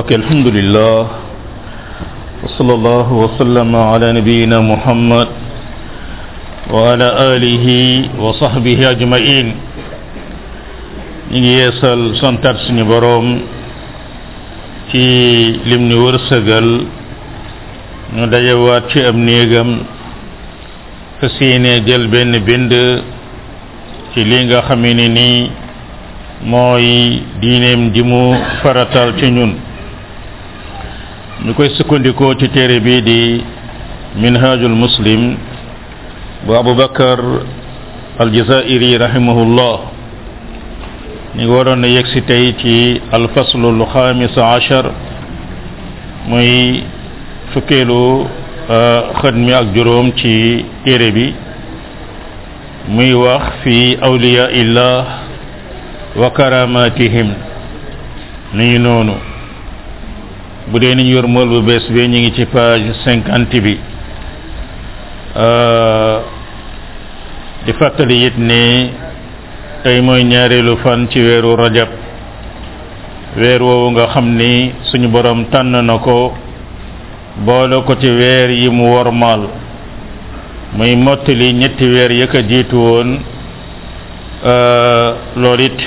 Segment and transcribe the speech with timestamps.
[0.00, 0.98] بقي الحمد لله
[2.44, 5.28] وصلى الله وسلم على نبينا محمد
[6.72, 7.66] وعلى آله
[8.24, 9.46] وصحبه أجمعين
[11.32, 13.26] نجي يسأل سنتر سنبروم
[14.92, 15.04] في
[15.70, 16.68] لمن ورسقل
[18.20, 19.68] ندعوات في أمنيقم
[21.20, 22.72] فسيني جل بين بند
[24.14, 25.32] في لينغا خمينيني
[26.50, 26.96] موي
[27.44, 28.24] دينيم جمو
[28.64, 29.52] فرطال تنون
[31.46, 33.42] ñu koy sukkandikoo ci téere bii di
[34.16, 35.34] minhajul muslim
[36.46, 37.18] bu abubakar
[38.20, 39.74] aljazairi rahimahullah
[41.34, 44.84] ñu ngi waroon na yegg si tey ci alfaslul xaamis achar
[46.28, 46.82] muy
[47.52, 48.26] fukkeelu
[48.70, 51.26] euh, xët mi ak juróom ci téere bi
[52.88, 55.04] muy wax fi awliya illah
[56.16, 57.34] wa karamatihim
[58.54, 59.31] ni noonu
[60.68, 63.78] bu dee ni ñu yor mool bu bees bi ñu ngi ci page cinquante bi
[65.36, 66.20] euh,
[67.64, 68.90] di fàttali it ni
[69.82, 71.88] tey mooy ñaareelu fan ci weeru rajab
[73.36, 76.32] weer woowu nga xam ni suñu borom tànn na ko
[77.44, 79.48] boole ko ci weer yi mu wormaal
[80.76, 83.18] muy mottali ñetti weer ya ka jiitu woon
[84.44, 85.80] euh, loolu it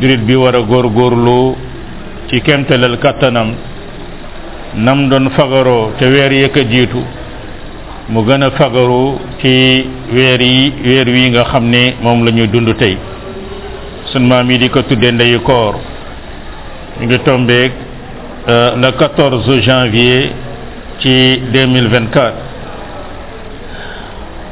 [0.00, 1.67] jurit bi war a góorgóorlu
[2.28, 3.54] ci kemtalal kattanam
[4.84, 7.00] nam doon fagaroo te weer yëkk jiitu
[8.12, 9.52] mu gën a fagaru ci
[10.14, 12.98] weer yi weer wi nga xam ni moom la dund tey
[14.12, 15.74] sun maam yi di ko tuddee ndeyu koor
[17.00, 17.72] ñu ngi tombeeg
[18.48, 20.30] euh, le 14 janvier
[21.00, 22.32] ci 2024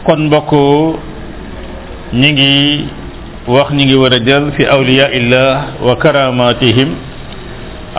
[0.06, 0.50] kon mbokk
[2.20, 2.84] ñi ngi
[3.46, 6.88] wax ñi ngi war a jël fi awliya illah wa karamatihim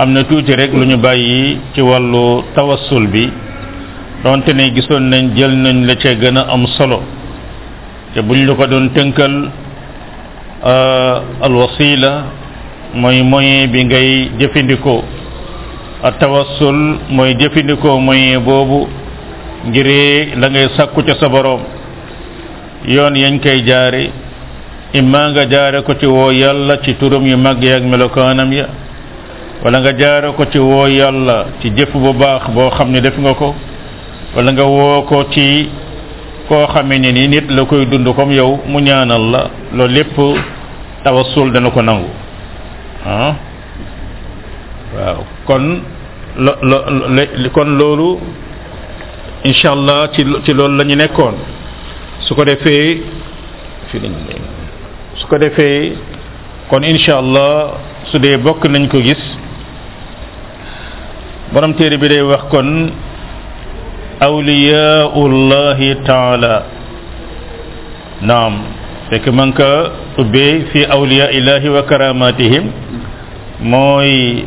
[0.02, 3.30] am na tuuti rekk lu ñu bàyyi ci wàllu tawassul bi
[4.24, 7.02] donte ne gisoon nañ jël nañ la cee gën a am solo
[8.14, 9.36] te buñ la ko doon tënkal
[10.72, 12.12] euh, alwasila
[12.94, 14.10] mooy moyen bi ngay
[14.40, 15.02] jëfandikoo
[16.04, 16.78] a tawassul
[17.10, 18.88] mooy jëfandikoo moyen boobu
[19.68, 21.62] ngiree la ngay sàkku ca sa boroom
[22.86, 24.04] yoon yañ koy jaare
[24.94, 28.66] immaa nga jaare ko ci woo yàlla ci turam yu màgg yaak melokaanam ya
[29.64, 33.18] wala nga jaare ko ci woo yàlla ci jëf bu baax boo xam ne def
[33.18, 33.56] nga ko
[34.36, 35.70] wala nga woo ko ci
[36.48, 39.42] koo xamee ne ni nit la koy dund comme yow mu ñaanal la
[39.74, 40.18] loolu lépp
[41.04, 42.10] tawassul dana ko nangu
[43.06, 43.34] ah
[44.96, 45.82] waaw kon
[46.38, 46.52] lo
[47.66, 48.10] loolu
[49.44, 51.34] incha allah ci ci loolu la nekkoon
[52.20, 53.02] su ko defee
[53.90, 53.98] fi
[55.16, 55.96] su ko defee
[56.70, 57.74] kon incha allah
[58.06, 59.47] su dee bokk nañ ko gis
[61.54, 62.68] برم تيري بري وخكون
[64.30, 66.56] اولياء الله تعالى
[68.22, 68.54] نعم
[69.12, 69.60] فك منك
[70.20, 72.66] ابي في اولياء الله وكراماتهم
[73.64, 74.44] موي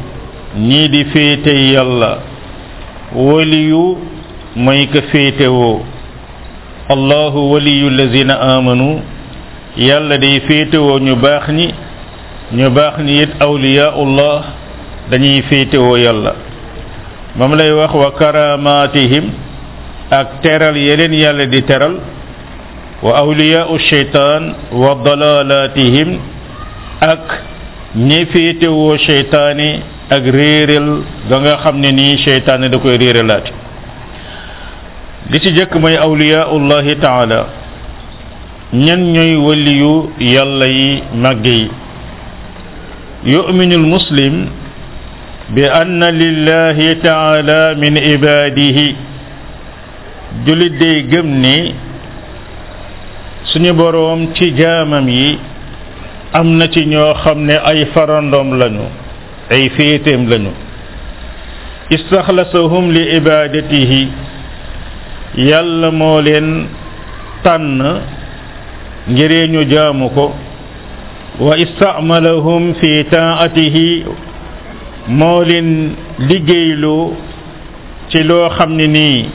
[0.68, 2.12] ني فيتي يالا
[3.30, 3.84] وليو
[4.64, 5.80] موي كفيتو
[6.94, 8.94] الله ولي الذين امنوا
[9.88, 11.66] يالا دي فيتو ني باخني
[13.08, 14.36] ني اولياء الله
[15.10, 16.49] دانيي فيتو يالا
[17.36, 19.30] mam lay wax wa karamatihim
[20.10, 21.94] ak teral yelen yàlla di teral
[23.02, 26.18] wa awliya ash-shaytan wa dalalatihim
[26.98, 27.26] ak
[27.94, 29.78] ñi féetewoo shaytani
[30.10, 33.52] ak réeral do nga xam ni nii da koy réeralaati
[35.30, 37.40] li ci jek moy awliya allah taala
[38.74, 41.70] ñan ñoy waliyu yàlla yi magge yi
[43.38, 44.50] yu'minul muslim
[45.56, 46.78] بأن لله
[47.08, 48.78] تعالى من عباده
[50.46, 51.56] جلد دي جمني
[53.50, 55.10] سني بروم تي جامم
[56.40, 58.86] امنا تي ньо خامني اي فراندوم لانو
[59.54, 60.52] اي فيتم لانو
[61.96, 63.92] استخلصهم لعبادته
[65.50, 66.48] يالا مولين
[67.44, 67.66] تان
[69.18, 70.26] غيري ньо
[71.46, 73.76] واستعملهم في تاعته
[75.08, 77.14] moo leen liggéeyloo
[78.10, 79.28] ci loo xam ne nii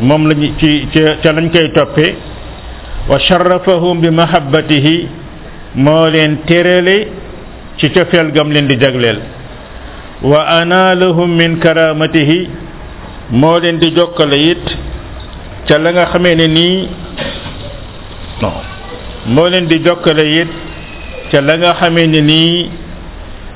[0.00, 0.86] moom lañu ci
[1.22, 2.14] ca lañ koy toppe
[3.08, 5.08] wa sharrafahum bi mahabbatihi
[5.74, 7.08] moo leen terale
[7.78, 9.18] ci cofeel gam leen di jagleel
[10.22, 12.48] wa anaalahum min karamatihi
[13.30, 14.64] moo leen di jokkale it
[15.68, 16.88] ca la nga xamee ne nii
[18.40, 18.62] non
[19.34, 20.50] moo leen di jokkale it
[21.32, 22.54] ca la nga xamee ne nii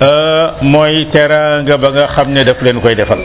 [0.03, 3.23] Euh, mooy teraanga ba nga xam ne daf leen koy defal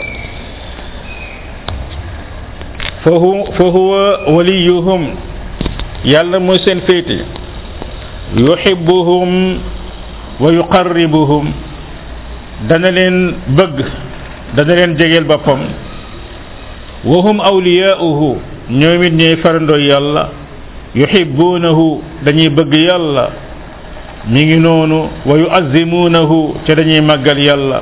[3.03, 3.13] fa
[3.73, 5.01] huwa waliyuhum
[6.05, 7.17] yàlla mooy seen féete
[8.37, 9.57] yuhibbuhum
[10.43, 11.49] wa yuqarribuhum
[12.69, 13.17] dana leen
[13.57, 13.81] bëgg
[14.55, 15.65] dana leen jegeel boppam
[17.09, 18.29] wa hum awliyaa'uhu
[18.79, 20.29] ñoom it ñooy farandoo yàlla
[20.93, 21.87] yuhibbuunahu
[22.25, 23.25] dañuy bëgg yàlla
[24.29, 27.81] mi ngi noonu wa yuazimunahu te dañuy màggal yàlla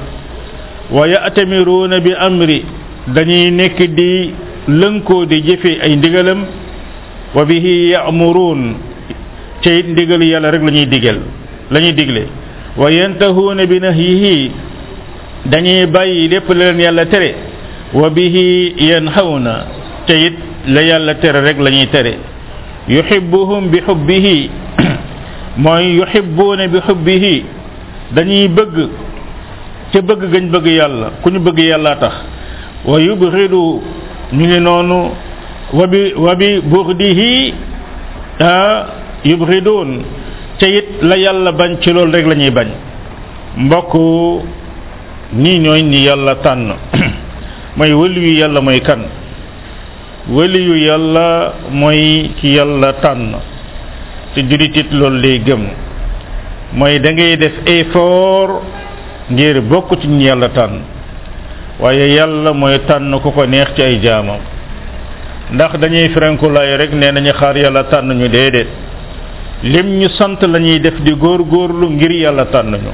[0.91, 2.63] wa yatamiruuna bi amri
[3.07, 4.31] dañuy nekk di
[4.69, 6.45] lënkoo di jëfe ay ndigalam
[7.33, 8.75] wa bihi yamuruun
[9.63, 11.19] ca ndigal yàlla rek la ñuy digal
[11.71, 12.27] la ñuy digle
[12.77, 14.51] wa yantahuuna bi nahyihi
[15.47, 17.35] dañuy bàyyi lépp la leen yàlla tere
[17.93, 19.65] wa bihi yanhawna
[20.05, 20.33] te it
[20.67, 22.17] la yàlla tere rek la ñuy tere
[22.87, 24.49] yuxibuhum bi xubbihi
[25.57, 27.35] mooy yuhibbuuna bi hubbihi
[28.13, 28.75] dañuy bëgg
[29.93, 32.15] ca bëgg gañ bëgg yàlla ku ñu bëgg yàlla tax
[32.85, 33.81] wa yubridu
[34.33, 34.99] ñu ngi noonu
[35.73, 37.53] wa bi wa bi burdihi
[39.25, 40.03] yubridun
[40.59, 42.67] ca it la yàlla bañ ci loolu rek lañuy bañ
[43.57, 43.93] mbokk
[45.35, 46.67] ñii ñooy ñi yàlla tànn
[47.77, 49.01] mooy wëli yu yàlla mooy kan
[50.27, 53.54] wëli yu yàlla mooy ki yàlla tànn
[54.35, 55.63] te julit it loolu lay gëm
[56.79, 58.53] mooy da ngay def effort
[59.31, 60.81] ngir bokk ci ñu yàlla tan
[61.79, 64.39] waaye yàlla mooy tànn ku ko neex ci ay jaamam
[65.53, 68.67] ndax dañuy ferenkulaay rek nee nañu xaar yàlla tànn ñu déedéet
[69.63, 72.91] lim ñu sant lañuy def di góor góorlu ngir yàlla tànn ñu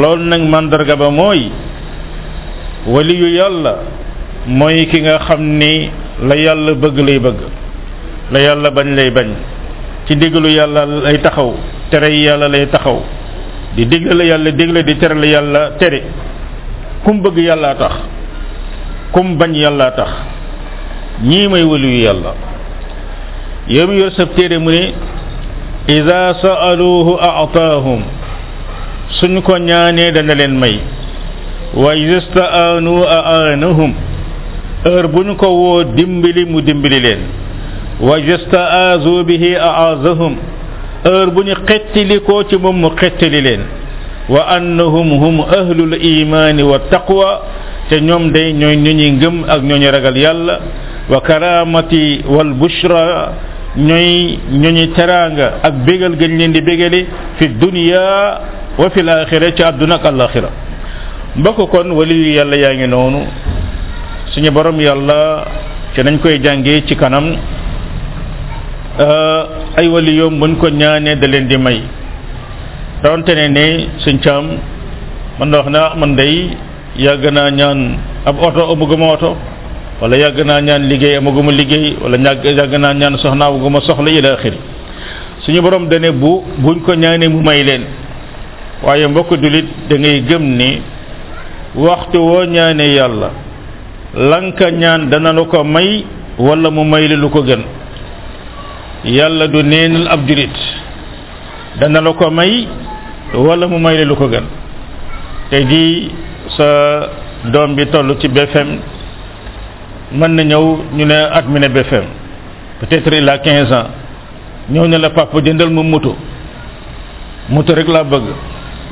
[0.00, 1.50] loolu nag màndarga ba mooy
[2.86, 3.76] waliyu yàlla
[4.46, 5.58] mooy ki nga xam
[6.28, 7.38] la yàlla bëgg lay bëgg
[8.30, 9.28] la yàlla bañ lay bañ
[10.06, 11.54] ci déglu yàlla lay taxaw
[11.90, 12.98] tere yàlla lay taxaw
[13.76, 16.02] di dégle yàlla dégle di tere la yàlla tere
[17.04, 17.94] kum bëgg yàllaa tax
[19.12, 20.10] kum bañ yàllaa tax
[21.22, 22.32] ñii may waliyu yàlla
[23.68, 24.02] yow mi
[24.36, 24.94] téere mu ne
[25.88, 28.02] ida saaluhu ataahum
[29.20, 30.80] suñu ko ñaanee dana leen may
[31.74, 33.94] waaye ida staanu aanahum
[34.84, 37.20] heure bu ñu ko woo dimbali mu dimbali leen
[38.00, 40.36] wa yastaazu bihi aazahum
[41.04, 41.54] heure bu ñu
[42.26, 43.60] ko ci moom mu xettali leen
[44.28, 47.42] wa annahum hum ahlul imaani wa taqwa
[47.90, 50.60] te ñoom day ñooy ñu ñuy ngëm ak ñoo ñu ragal yàlla
[51.10, 53.32] wa karamati wal bushra
[53.76, 57.06] ñooy ñu ñuy teraanga ak bégal gañ leen di bégale
[57.38, 58.00] fi dunya
[58.78, 60.48] wa fil axira ci àdduna ak alaxira
[61.70, 63.26] kon waliyu yàlla yaa ngi noonu
[64.34, 65.44] suñu borom yàlla
[65.94, 67.36] ci nañ koy jàngee ci kanam
[68.92, 71.80] Euh, ay waliyoom buñ ko ñaanee da leen di may
[73.02, 74.44] rawante ne ne suñ caam
[75.40, 75.78] man na wax ne
[76.20, 76.54] ah,
[76.98, 77.96] yàgg naa ñaan
[78.28, 79.32] ab oto ma oto
[79.98, 84.10] wala yàgg naa ñaan liggéey amaguma liggéey wala ñàgg yàgg naa ñaan soxna ma soxla
[84.10, 84.58] ila axiri
[85.40, 87.84] suñu borom dane bu buñ ko ñaanee mu may leen
[88.84, 90.82] waaye mbokk jullit da dangay gëm ni
[91.76, 93.30] waxtu woo ñaanee yàlla
[94.14, 96.04] lanka ñaan dana lu ko may
[96.38, 97.62] walla mu may li lu ko gën
[99.04, 100.54] yàlla du neenal ab julit
[101.80, 102.68] dana la ko may
[103.34, 104.44] wala mu may la lu ko gën
[105.50, 106.10] tey jii
[106.56, 106.66] sa
[107.52, 108.68] doom bi toll ci BFM
[110.12, 113.90] mën na ñëw ñu ne at mi ne peut-être il a quinze ans
[114.70, 116.14] ñëw ne la papa jëndal ma moto
[117.48, 118.22] moto rek laa bëgg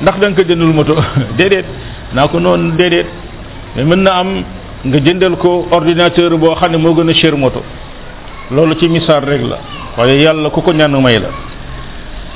[0.01, 0.95] ndax da ko jëndul moto
[1.37, 1.65] déedéet
[2.13, 3.05] naa ko noonu déedéet
[3.77, 4.27] mais mën na am
[4.85, 7.63] nga jëndal ko ordinateur boo xam ne moo gën a cher moto
[8.51, 9.57] loolu ci misaal rek la
[9.97, 11.29] waaye yàlla ku ko ñaanu may la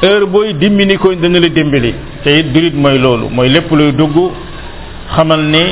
[0.01, 1.93] heure booy dimbali ko dana la dimbali
[2.23, 4.15] te it durit mooy loolu mooy lépp luy dugg
[5.15, 5.63] xamal ni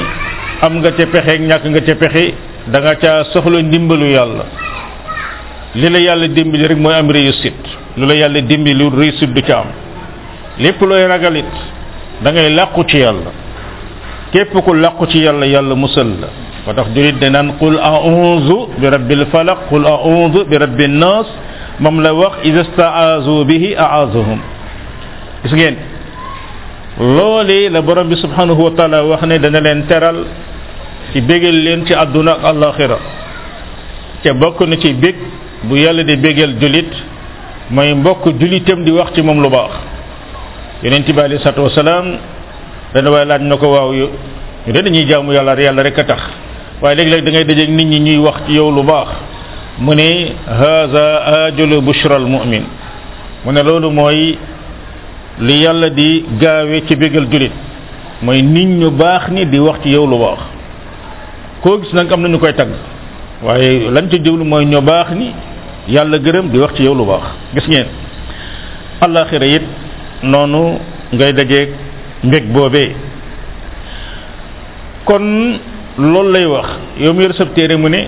[0.61, 2.33] am nga ca pexe ñàkk nga ca pexe
[2.67, 4.43] danga ca caa soxla ndimbalu yàlla
[5.75, 7.63] li la yàlla dimbali rek mooy am réussite
[7.97, 9.67] lu la yàlla dimbali lu réussite du ca am
[10.59, 11.53] lépp looy ragalit
[12.21, 13.31] dangay ngay làqu ci yàlla
[14.31, 16.29] képp ku làqu ci yàlla yàlla musal la
[16.65, 21.25] moo tax julit de naan qul a'udhu bi rabbil falaq qul a'udhu bi rabbin nas
[21.79, 24.39] moom la wax istaazu bihi a'azuhum
[25.43, 25.75] gis ngeen
[26.99, 30.25] loolu la borom bi subhanahu wa taala wax ne dana leen teral
[31.13, 32.97] ci bégal leen ci àdduna ak àllaxira
[34.21, 35.15] te bokk na ci bég
[35.63, 36.91] bu yàlla di bégal julit
[37.71, 39.71] mooy mbokk julitam di wax ci moom lu baax
[40.83, 42.17] yonent bi alei salaatu wasalaam
[42.93, 44.07] dana waaye laaj na ko waaw yu
[44.67, 46.21] ñu de dañuy jaamu yàlla yàlla rek a tax
[46.83, 49.07] waaye léeg-léeg dangay ngay nit ñi ñuy wax ci yow lu baax
[49.79, 52.63] mu ne haza ajulu bushra al mu'min
[53.45, 54.37] mu ne loolu mooy
[55.39, 57.53] li yàlla di gaawe ci bégal jullit
[58.21, 60.39] mooy nit ñu baax ni di wax ci yow lu baax
[61.61, 62.67] koo gis nag am na ñu koy tagg
[63.41, 65.31] waaye lañ ca jëwlu mooy ñu baax ni
[65.87, 67.23] yàlla gërëm di wax ci yow lu baax
[67.55, 67.85] gis ngeen
[68.99, 69.63] àllaaxira it
[70.21, 70.79] noonu
[71.13, 71.69] ngay dajeeg
[72.23, 72.91] mbég boobee
[75.05, 75.23] kon
[75.97, 76.67] loolu lay wax
[76.99, 77.47] yow mu yor sab
[77.79, 78.01] mu ne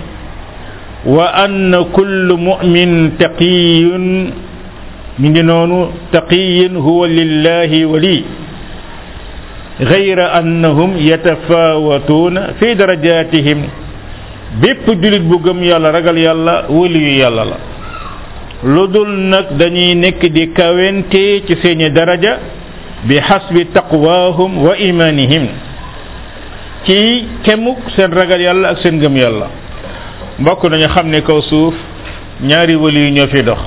[1.06, 4.06] wa anna kullu mu'min taqiyun
[5.18, 8.24] mi ngi noonu taqiyun huwa lillahi wali
[9.78, 13.60] gayra annahum yatafawatuuna fi darajatihim
[14.60, 17.56] bépp jullit bu gëm yàlla ragal yàlla waliyu yàlla la
[18.66, 22.38] lu dul nag dañuy nekk di kawente ci seeni daraja
[23.08, 25.46] bi xasbi taqwaahum wa imaanihim
[26.86, 29.50] ci kemuk seen ragal yàlla ak seen gëm yàlla
[30.38, 31.74] mbokk nañu xam ne kaw suuf
[32.42, 33.58] ñaari wali yu ñoo fi dox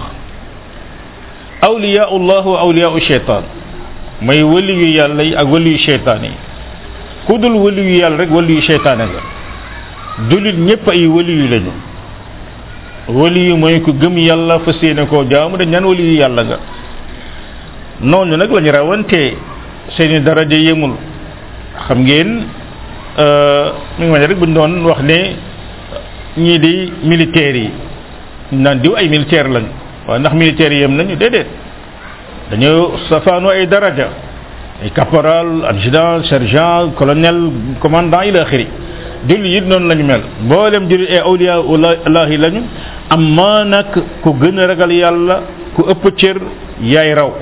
[1.62, 3.44] awliyaau llah wa awliyaau cheytaan
[4.22, 6.32] mooy wali yu yàlla yi ak wali yu cheytaan yi
[7.28, 9.22] ku dul wali yu yàlla rek wali yu cheytaane nga
[10.30, 11.72] dulit ñépp ay wali yu lañu
[13.10, 16.44] wali yu mooy ku gëm yàlla fas yéene koo jaamu dañ naan wali yu yàlla
[16.44, 16.58] nga
[18.02, 19.36] noonu nag lañu rawante
[19.98, 20.96] seeni daraja yemul
[21.88, 22.48] xam ngeen
[23.98, 25.20] mi ngi mel ne rek bu doon wax ne
[26.38, 27.60] ñii di militaires
[28.52, 29.66] yi naan diw ay militaire lañ
[30.08, 31.48] waaye ndax militaires yi yem nañu déedéet
[32.52, 34.08] dañoo safaanoo ay daraja
[34.84, 38.68] ay caporal adjudant sergent colonel commandant ila axiri
[39.28, 41.56] julli yi noonu lañu mel mboolem julli ay awliya
[42.06, 42.62] allahi lañu
[43.10, 43.88] amma nag
[44.22, 45.42] ku gën a ragal yàlla
[45.76, 46.38] ku ëpp cër
[46.82, 47.34] yaay raw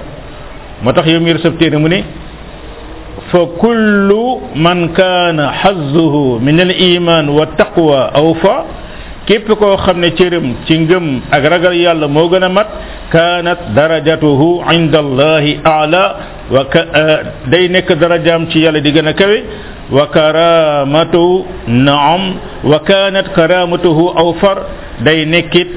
[0.82, 2.04] moo tax yow mi récepteur mu ni
[3.34, 4.10] فكل
[4.56, 6.16] من كان حظه
[6.48, 8.58] من الإيمان والتقوى أوفى
[9.28, 11.06] képp koo xam ne cëram ci ngëm
[11.36, 12.70] ak ragal yàlla moo gën a mat
[13.12, 16.04] kaanat darajatuhu inda allahi ala
[16.54, 17.20] wa euh,
[17.52, 19.38] day nekk darajaam ci yàlla di gën a kawe
[19.98, 21.44] wa karamatu
[21.86, 22.22] naam
[22.72, 24.58] wa kaanat karamatuhu aw far
[25.04, 25.70] day nekkit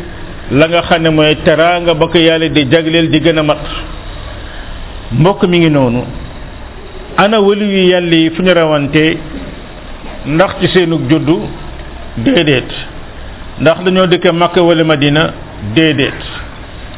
[0.54, 3.61] la nga xam ne mooy teraanga ba ko yàlla di jagleel di gën a mat
[5.21, 6.07] mbokk mi ngi noonu
[7.20, 9.04] ana wëliw yi yàlla yi fu ñu rawante
[10.26, 11.36] ndax ci seenug juddu
[12.24, 12.70] déedéet
[13.60, 15.24] ndax dañoo dëkk Makka wala Madina
[15.76, 16.16] déedéet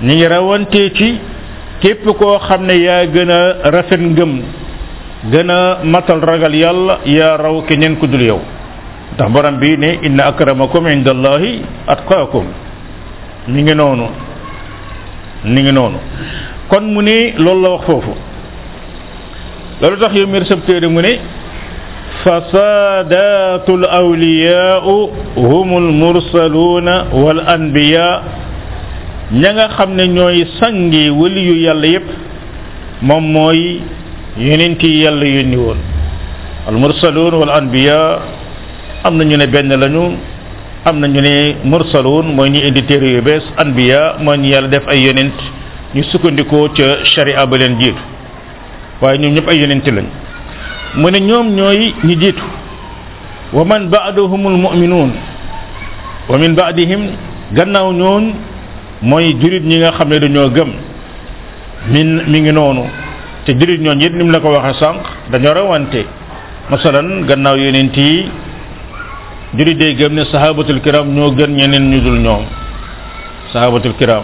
[0.06, 1.08] ñu ngi rawante ci
[1.82, 4.32] képp koo xam ne yaa gën a rafet ngëm
[5.32, 8.40] gën a matal ragal yàlla yaa raw keneen ku dul yow
[9.14, 11.50] ndax borom bi ne inna akramakum indallahi
[11.88, 12.44] atqaakum
[13.48, 14.06] mi ngi noonu
[15.46, 15.98] mi ngi noonu
[16.68, 18.14] kon mu ne loolu la wax foofu
[19.82, 21.10] loolu tax yow mi récepteur yi mu ne
[22.22, 28.06] fasaadaatu l awliyaau hum al mursaluuna wal anbiya
[29.42, 32.06] ña nga xam ne ñooy sangi wali yu yàlla yépp
[33.02, 33.80] moom mooy
[34.38, 35.78] yonent yi yàlla yónni woon
[36.68, 37.98] al mursaluun wal anbiya
[39.02, 40.04] am na ñu ne benn lañu
[40.84, 44.68] am na ñu ne mursaluun mooy ñu indi téere yu bees anbiya mooy ñu yàlla
[44.68, 45.36] def ay yonent
[45.94, 48.00] ñu sukkandikoo ca sharia ba leen jiitu
[49.02, 50.06] waaye ñoom ñëpp ay yonent lañ
[51.00, 52.44] mu ne ñoom ñooy ñi jiitu
[53.52, 55.10] wa man ba'dahumul mu'minuun
[56.28, 57.10] wa min ba'dihim
[57.52, 58.22] gannaaw ñooñ
[59.02, 60.70] mooy jurit ñi nga xam ne dañoo gëm
[61.90, 62.82] mi ngi noonu
[63.44, 65.00] te jurit ñooñ yit ni mu la ko waxee sànq
[65.32, 66.06] dañoo rawante
[66.70, 68.30] masalan gannaaw yonent yi
[69.58, 72.44] jurit day gëm ne sahabatul kiram ñoo gën ñeneen ñu dul ñoom
[73.52, 74.22] sahabatul kiram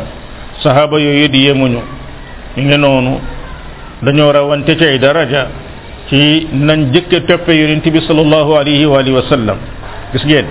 [0.62, 1.80] sahaba yooyu di yemuñu
[2.56, 2.78] mi ngi
[4.02, 5.48] dañu rawante ci ay daraja
[6.08, 9.56] ci nañ jëkke toppe yonent bi sallallahu alayhi wa alihi wa sallam
[10.14, 10.46] gis ngeen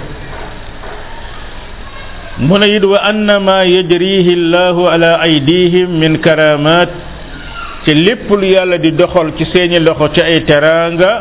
[2.43, 6.89] munayid wa anna ma yajrihi allah ala aydihim min karamat
[7.87, 11.13] ci lépp lu yàlla di doxal ci seeni loxo ci ay teranga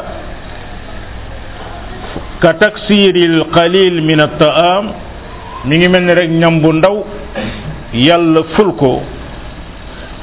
[2.43, 4.91] ka taksir al qalil min at-ta'am
[5.65, 7.05] mi ngi melni rek ñam bu ndaw
[7.95, 9.03] yàlla ful ko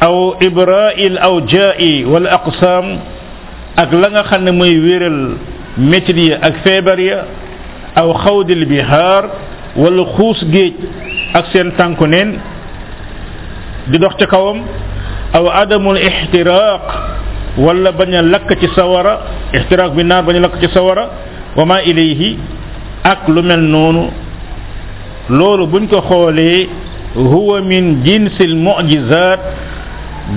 [0.03, 2.99] أو إبراء الأوجاء والأقسام
[3.77, 5.33] أك لنغا خان موي ويرل
[5.77, 7.23] ميتريا أك فيبريا
[7.97, 9.29] أو خود البهار
[9.77, 10.73] والخوص جيت
[11.35, 12.39] أك سين تانكونين
[13.87, 14.65] دي دوخت كاوم
[15.35, 16.83] أو عدم الاحتراق
[17.57, 18.67] ولا بنيا لك تي
[19.57, 20.67] احتراق بنا بني لك تي
[21.57, 22.21] وما إليه
[23.05, 24.03] أك لو مل نونو
[25.29, 26.67] لولو بنكو خولي
[27.17, 29.39] هو من جنس المعجزات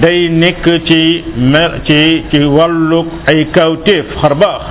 [0.02, 4.64] day nekk ci mer ci ci wàlluk ay kawtéef xarbaax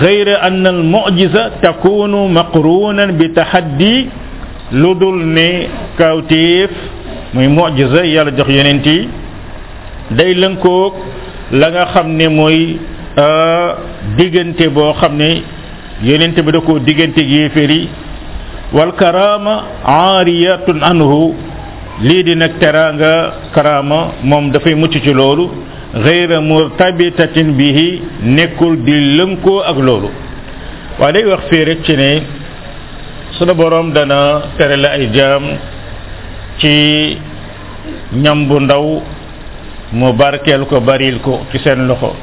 [0.00, 4.06] غير أن المعجزة تكون مقرونا بتحدي
[4.72, 6.70] لدول ني كاوتيف
[7.34, 9.08] muy mu'jiza yalla jox yonenti
[10.16, 10.92] day lenko
[11.52, 12.76] la nga xamne moy
[13.18, 13.68] euh
[14.16, 15.30] digënté bo xamne
[16.02, 17.88] yonenti bi da ko digënté yéferi
[18.76, 19.54] wal karama
[19.86, 21.34] ariyatun anhu
[22.00, 23.12] lii di nag teraanga
[23.52, 25.50] karaama moom dafay mucc ci loolu
[26.04, 30.08] geyra murtabitatin bihi nekkul di lënkoo ak loolu
[30.98, 32.10] waaye day wax fii rek ci ne
[33.38, 34.18] sunu boroom dana
[34.56, 35.44] tere ay jaam
[36.58, 36.72] ci
[38.22, 39.02] ñam bu ndaw
[39.92, 42.14] mu barkeel ko baril ko ci seen loxo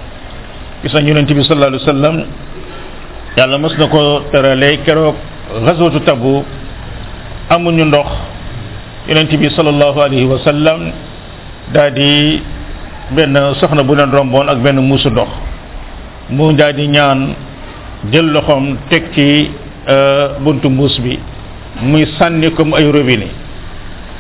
[0.82, 2.26] gis na yonent bi sallallahu alayhi
[3.38, 4.00] yàlla mës na ko
[4.32, 5.16] terale keroog
[5.66, 6.44] xaswatu tabu
[7.50, 8.08] amuñu ndox
[9.10, 10.94] yonent bi sallallahu alayhi wa sallam
[11.74, 12.38] daa di
[13.18, 15.30] benn soxna bu leen romboon ak benn muusu dox
[16.30, 17.34] mu daa di ñaan
[18.14, 19.50] jël loxoom teg ci
[19.90, 21.18] euh, buntu mbuus bi
[21.82, 23.32] muy sànni comme ay robinet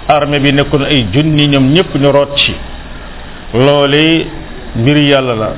[0.09, 2.53] armée bi nekkoon ay junni ñoom ñëpp ñu root ci
[3.53, 4.25] loole
[4.75, 5.49] mbiri yàlla la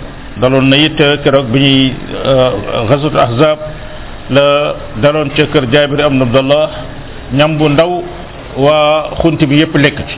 [0.42, 1.94] daloon na it euh, keroog bi ñuy
[2.90, 3.58] xasut euh, ahzab
[4.30, 6.70] la daloon ca kër jaabir am na abdallah
[7.34, 8.04] ñam bu ndaw
[8.58, 10.17] waa xunt bi yépp lekk ci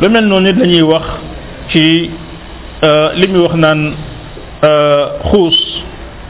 [0.00, 1.02] lu mel noonu dañuy wax
[1.68, 2.10] ci
[2.82, 3.92] euh, li muy wax naan
[4.64, 5.54] euh, xuus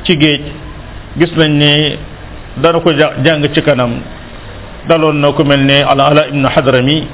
[0.05, 0.41] ci géej
[1.19, 1.97] gis nañ ni
[2.63, 2.93] dana ko
[3.25, 3.91] jàng ci kanam
[4.89, 7.05] daloon na ko mel ne ala ala ibnu hadrami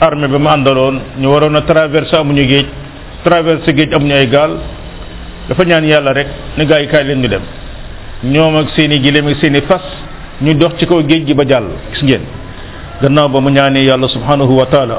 [0.00, 2.66] arme bi ma àndaloon ñu waroon a traversé amuñu géej
[3.24, 4.52] traversé géej amuñu ay gaal
[5.48, 7.42] dafa ñaan yàlla rek ne gaa yi kaay leen ñu dem
[8.24, 9.82] ñoom ak seeni gileem ak seeni fas
[10.40, 12.20] ñu dox ci kaw géej gi ba jàll gis ngeen
[13.02, 14.96] gannaaw ba mu ñaanee yàlla subhanahu wa taala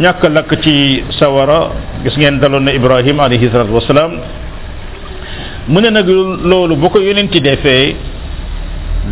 [0.00, 1.60] ñàkk lakk ci sawara
[2.02, 4.12] gis ngeen daloon na ibrahim alayhi salatu wasalaam
[5.68, 6.08] mu ne nag
[6.50, 7.94] loolu bu ko yonenti defee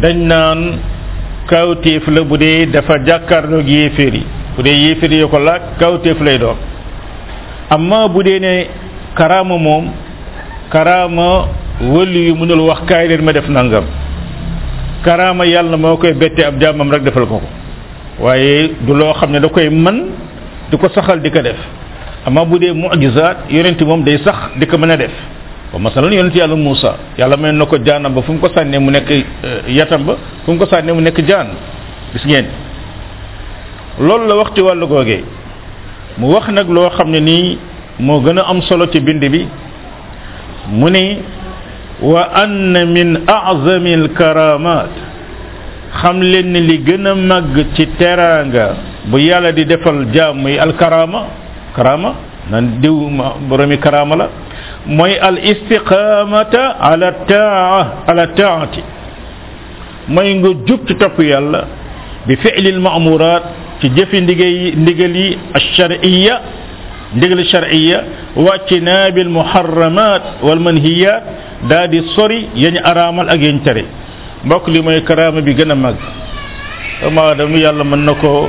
[0.01, 0.61] dañ naan
[1.47, 4.25] kawteef la bu dee dafa jàkkaarloog yéeféer yi
[4.57, 6.57] bu dee yéeféer yi ko laaj kawteef lay doon
[7.71, 8.55] amma bu dee ne
[9.15, 9.91] karaama moom
[10.73, 11.29] karaama
[11.93, 13.85] wëll yu mënul wax kaay leen ma def nangam
[15.05, 17.49] karaama yàlla moo koy bette ab jàmmam rek defal ko ko
[18.19, 20.13] waaye du loo xam ne da koy man
[20.71, 21.57] du ko saxal di ko def
[22.27, 25.11] ama bu dee mu'jizaat yonent moom day sax di ko mën a def
[25.73, 28.79] wa masalan yonent yàlla Muusa yàlla may na ko jaanam ba fu mu ko sànnee
[28.79, 31.49] mu nekk euh, yatam ba fu mu ko sànnee mu nekk jaan
[32.15, 32.47] gis ngeen
[34.01, 35.23] loolu la wax ci wàllu googee
[36.19, 37.59] mu wax nag loo xam ne nii
[37.99, 39.47] moo gën a am solo ci bind bi
[40.71, 41.19] mu ni
[42.01, 45.14] wa ann min a'zami al karamat
[46.03, 48.67] xam leen li gën a màgg ci teraanga
[49.11, 51.21] bu yàlla di defal jaam muy alkarama
[51.77, 52.11] karama
[52.51, 52.99] nan diw
[53.49, 54.27] boromi karama la
[54.87, 57.81] mooy al istiqamata ala taa
[58.11, 58.81] ala taati
[60.15, 61.19] mooy nga jub ci topp
[62.27, 63.43] bi fi'li al ma'murat
[63.81, 66.35] ci jëfi ndigay ndigal yi ash-shar'iyya
[67.17, 67.99] ndigal shar'iyya
[68.45, 71.21] wa ijtinaabi al muharramat wal manhiyat
[71.71, 73.41] daa di sori yañ araamal ak
[74.45, 75.97] mbokk li mooy karaama bi gën a mag
[77.13, 78.49] ma aadama yàlla mën na ko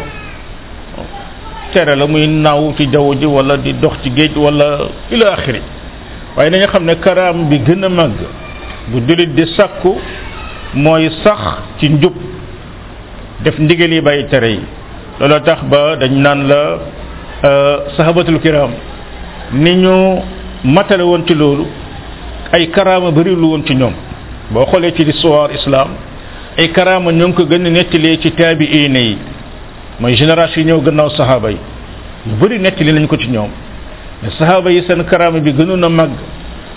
[1.72, 4.78] tere la muy naaw ci jaww ji wala di dox ci géej wala
[5.12, 5.28] ila
[6.36, 8.12] waaye nañu xam ne karaama bi gën a mag
[8.92, 9.96] bu jullit di sàkku
[10.74, 12.14] mooy sax ci njub
[13.44, 14.62] def ndigal yi bàyyi tere yi
[15.20, 16.60] looloo tax ba dañ naan la
[17.44, 18.72] euh, sahabatul kiram
[19.54, 20.22] ni ñu
[20.64, 21.66] matale woon ci loolu
[22.52, 23.94] ay karaama bari lu woon ci ñoom
[24.52, 25.88] boo xoolee ci histoire islaam
[26.58, 29.18] ay karaama ñoo ngi ko gën a nettalee ci taabiina yi
[30.00, 31.58] mooy génération yi ñëw gannaaw saxaaba yi
[32.30, 33.50] lu bëri nettali nañ ko ci ñoom
[34.22, 36.12] mais saxaaba yi seen karaama bi gënoon a màgg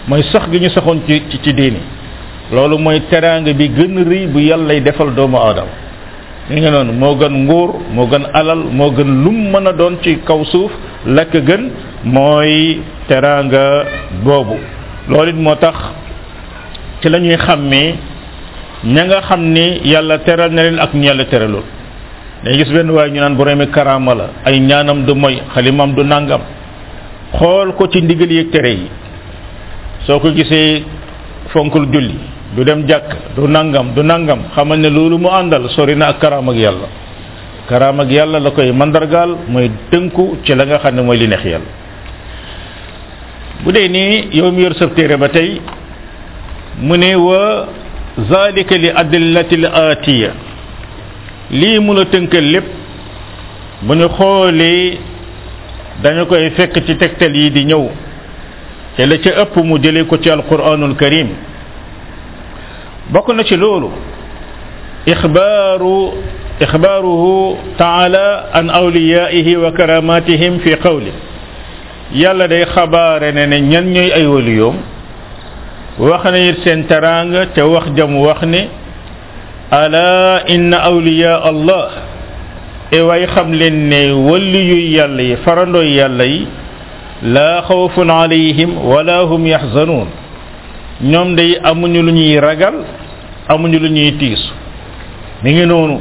[0.08, 1.80] mooy sax gi ñu saxoon ci ci diini
[2.52, 5.68] loolu mooy teraanga bi gën a rëy bu yàllay defal doomu aadama
[6.50, 9.98] li nga noonu moo gën nguur moo gën alal moo gën lum mën a doon
[10.02, 10.70] ci kaw suuf
[11.06, 11.70] la gën
[12.04, 12.78] mooy
[13.08, 13.84] teraanga
[14.24, 14.56] boobu
[15.10, 15.76] loolu it moo tax
[17.00, 17.94] ci la ñuy xàmmee
[18.84, 21.62] ña nga xam ni yàlla teral na leen ak ñu yàlla teralul
[22.42, 26.02] dañuy gis benn waaye ñu naan boroomi karaama la ay ñaanam du moy xalimaam du
[26.02, 26.40] nàngam
[27.34, 28.88] xool ko ci ndigal yeeg tere yi
[30.06, 30.84] soo ko gisee
[31.48, 32.18] fonkul julli
[32.56, 36.18] du dem jàkk du nàngam du nàngam xamal ne loolu mu àndal sori na ak
[36.20, 36.88] karaam yàlla
[37.68, 41.44] karaam yàlla la koy mandargaal mooy dënku ci la nga xam ne mooy li neex
[41.44, 41.70] yàlla
[43.64, 45.60] bu dee nii yow mi yor sab téere ba tey
[46.82, 47.66] mu ne wa
[48.30, 50.30] zalika li adillatil atiya
[51.50, 52.66] li mun a tënkal lépp
[53.82, 54.98] bu ñu xoolee
[56.02, 57.84] dañu koy fekk ci tegtal yi di ñëw
[58.96, 61.28] te la ca ëpp mu jëlee ko ci alquranul karim
[63.12, 63.90] bokk na ci loolu
[65.06, 66.12] ixbaaru
[66.60, 71.12] ixbaaruhu taala an awliyaihi wa karamatihim fi qawli
[72.14, 74.76] yàlla day xabaare ne ne ñan ñooy ay waliyoom
[75.98, 78.68] wax na it seen teraanga te wax jam wax ne
[79.70, 81.90] ala inna awliya allah
[82.92, 82.98] e
[83.34, 86.46] xam leen ne walliyuy yàlla yi farandooy yàlla yi
[87.22, 90.06] laa xawfun alayhim wala hum yaxzanuun
[91.02, 92.74] ñoom day amuñu lu ñuy ragal
[93.48, 94.52] amuñu lu ñuy tiisu
[95.42, 96.00] mi ngi noonu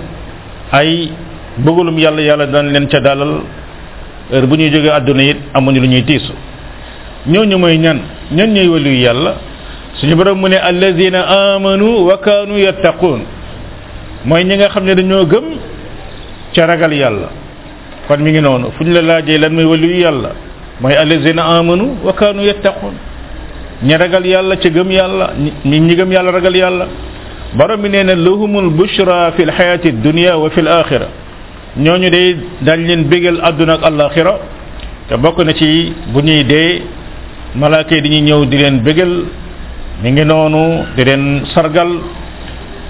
[0.74, 1.10] ay
[1.58, 3.42] bëggalum yàlla yàlla daan leen ca dalal
[4.32, 6.34] heure bu ñuy jógee àdduna it amuñu lu ñuy tiisu
[7.26, 7.98] ñooñu mooy ñan
[8.32, 9.34] ñan ñooy waliyu yàlla
[10.00, 13.22] suñu borom mu ne allazina amanu wa kaanu yattaqun
[14.26, 15.46] mooy ñi nga xam ne dañoo gëm
[16.56, 17.30] ca ragal yàlla
[18.08, 20.32] kon mu ngi noonu fu ñu la laajee lan mooy waliyu yàlla
[20.82, 22.94] mooy allazina amanu wa kaanu yattaqun
[23.84, 25.30] ñi ragal yàlla ca gëm yàlla
[25.66, 26.86] ñi ñi gëm yàlla ragal yàlla
[27.56, 31.08] borom bi nee na lahumul bushra fi l xayaati dunia wa fi l axira
[31.76, 34.40] ñooñu de dañ leen bégal àdduna ak àllaaxira
[35.10, 36.82] te bokk na ci bu ñuy dee
[37.56, 39.26] malaaka yi ñëw di leen bégal
[40.02, 41.90] mi ngi noonu di leen sargal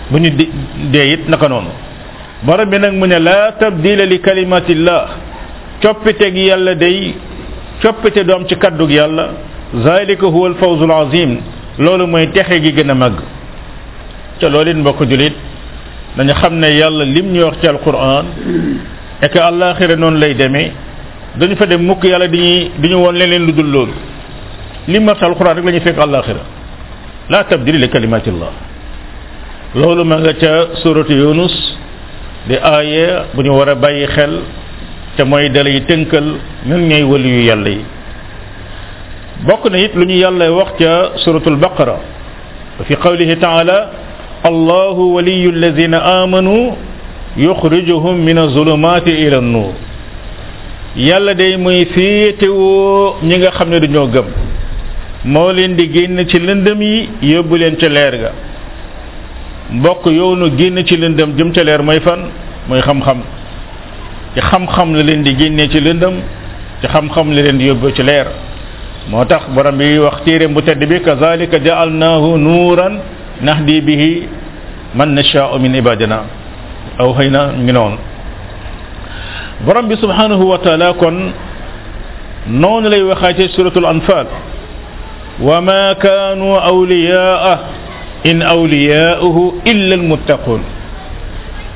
[0.10, 0.30] bu ñu
[0.91, 1.70] dee naka noonu
[2.43, 5.08] borom bi nag mu ne laa tabdila li kalimatillah
[5.82, 7.15] coppite gi yàlla day
[7.82, 9.30] coppite doom ci kaddug yàlla
[9.86, 11.39] zalika huwa alfawzul azim
[11.80, 13.20] loolu mooy texe gi gën a màgg
[14.39, 15.36] te loolu it mbokk julit
[16.17, 18.26] dañu xam ne yàlla lim ñu wax ci alquran
[19.24, 20.72] et que noonu lay deme
[21.38, 23.93] dañu fa dem mukk yàlla di ñuy di ñu woon leen lu dul loolu
[24.89, 26.39] lim wax ci alquran rek la ñuy fekk àllaaxira
[27.30, 28.52] لا تبدل لكلمات الله
[29.76, 31.56] لولو ما جاء سورة يونس
[32.50, 34.34] لآية بني ورا باي خل
[35.18, 36.28] تموي دالي تنكل
[36.72, 37.78] من ني ولي يالي
[39.44, 40.80] بوكنا نيت لو يالي وقت
[41.26, 41.98] سورة البقرة
[42.80, 43.78] وفي قوله تعالى
[44.46, 46.63] الله ولي الذين آمنوا
[47.38, 49.74] يخرجهم من الظلمات إلى النور
[50.96, 52.58] يالا داي موي سيتو
[53.28, 54.06] نيغا خامني دنيو
[55.28, 58.32] moo leen di génn ci lëndëm yi yóbbu leen ca leer ga
[59.72, 62.22] mbokk yoonu génn ci lëndëm jëm ca leer mooy fan
[62.70, 63.20] mooy xam-xam
[64.36, 66.13] xam-xam la leen di génnee ci lëndëm
[66.82, 68.28] ci xam-xam la leen di yóbbu ci leer
[69.10, 73.00] moo tax borom bi wax téeréem bu tedd bi kazalika ja'alnahu nuuran
[73.42, 74.28] nahdi bihi
[74.96, 76.22] man nashaa'u min ibadina
[76.98, 77.30] aw xëy
[77.63, 77.98] ngi noonu
[79.66, 81.34] borom bi subhanahu wa taala kon
[82.48, 84.28] noon lay waxaatee suratul anfal
[85.43, 87.60] wa ma kaanu awliyaa
[88.23, 90.62] in awliyaahu illa almuttaquun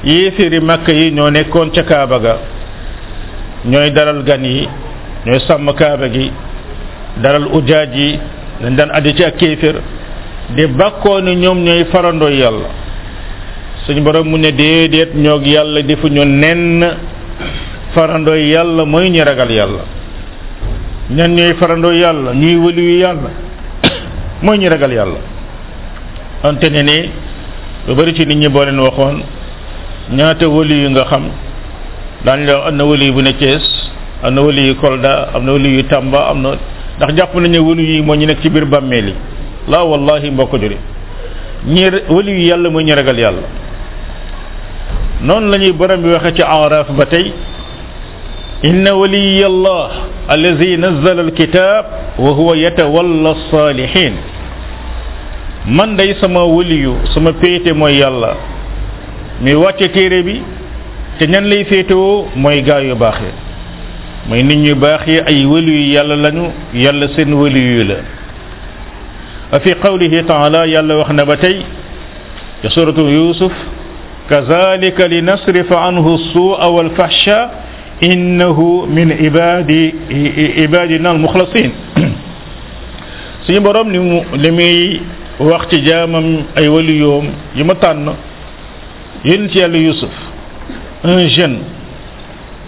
[0.05, 2.37] yéeféeri Makka yi ñoo nekkoon ca Kaaba ga
[3.65, 4.67] ñooy daral gan yi
[5.25, 6.31] ñooy sàmm Kaaba gi
[7.21, 8.19] dalal ujaaj yi
[8.61, 9.75] dañ daan addi ci ak kéeféer
[10.55, 12.69] di bàkkoo ñoom ñooy farandooy yàlla
[13.85, 16.85] suñu borom mu ne déedéet ñoog yàlla defu ñu nenn
[17.93, 19.83] farandooy yàlla mooy ñu ragal yàlla
[21.11, 23.29] ñan ñooy farandooy yàlla ñuy wëliwu yàlla
[24.41, 25.19] mooy ñi ragal yàlla
[26.43, 27.09] ante ne
[27.87, 29.21] lu bari ci nit ñi boo leen waxoon
[30.13, 31.23] ñaata wali nga xam
[32.25, 33.61] daañ la am na wali bu ne Thiès
[34.23, 36.51] am na wali yu Kolda am na wali Tamba am na
[36.97, 39.13] ndax jàpp nañu ne wali yi moo ñu nekk ci biir bàmmeel yi
[39.67, 40.77] laa wallahi mbokk juri
[41.67, 43.41] ñi wali yàlla mooy ñi ragal yàlla
[45.21, 47.31] noonu la ñuy bi waxe ci araaf ba tey
[48.63, 49.89] inna waliya allah
[50.29, 51.85] allazi nazzala alkitab
[52.17, 54.13] wa huwa yatawalla salihin
[55.67, 58.33] man day sama waliyu sama péete mooy yàlla
[59.41, 60.41] mi wàcce téere bi
[61.19, 63.31] te ñan lay féetewoo mooy gaa yu baax yi
[64.29, 67.95] mooy nit ñu baax yi ay waliyu yàlla lañu yàlla seen waliyu la
[69.51, 71.61] a fi qawlihi taala yàlla wax na ba tey
[72.61, 73.53] ci suratu yusuf
[74.29, 77.49] kazalika li nasrifa anhu suua walfahsha
[78.01, 79.93] innahu min ibadi
[80.63, 81.69] ibadina almuxlasin
[83.45, 85.01] suñu borom li mu li muy
[85.41, 87.25] wax ci jaamam ay waliyoom
[87.55, 88.13] yi ma tànn
[89.25, 90.09] yéen ci yàlla Yusuf
[91.03, 91.59] un jeune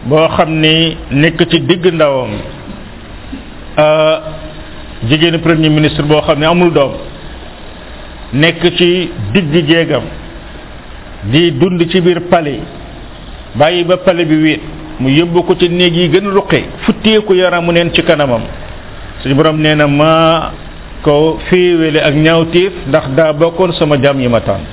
[0.05, 2.31] boo xam ni nekk ci digg ndawam
[5.07, 6.93] jigéenu premier ministre boo xam ne amul doom
[8.33, 10.03] nekk ci digg jéegam
[11.31, 12.61] di dund ci biir palais
[13.55, 14.61] bàyyi ba pale bi wéet
[14.99, 18.41] mu yóbbu ko ci néeg yi gën a ruqe futteeku yaramu neen ci kanamam
[19.21, 20.51] suñu borom nee ma
[21.03, 24.63] ko féewéle ak ñaawteef ndax daa bokkoon sama jaam yi ma tànn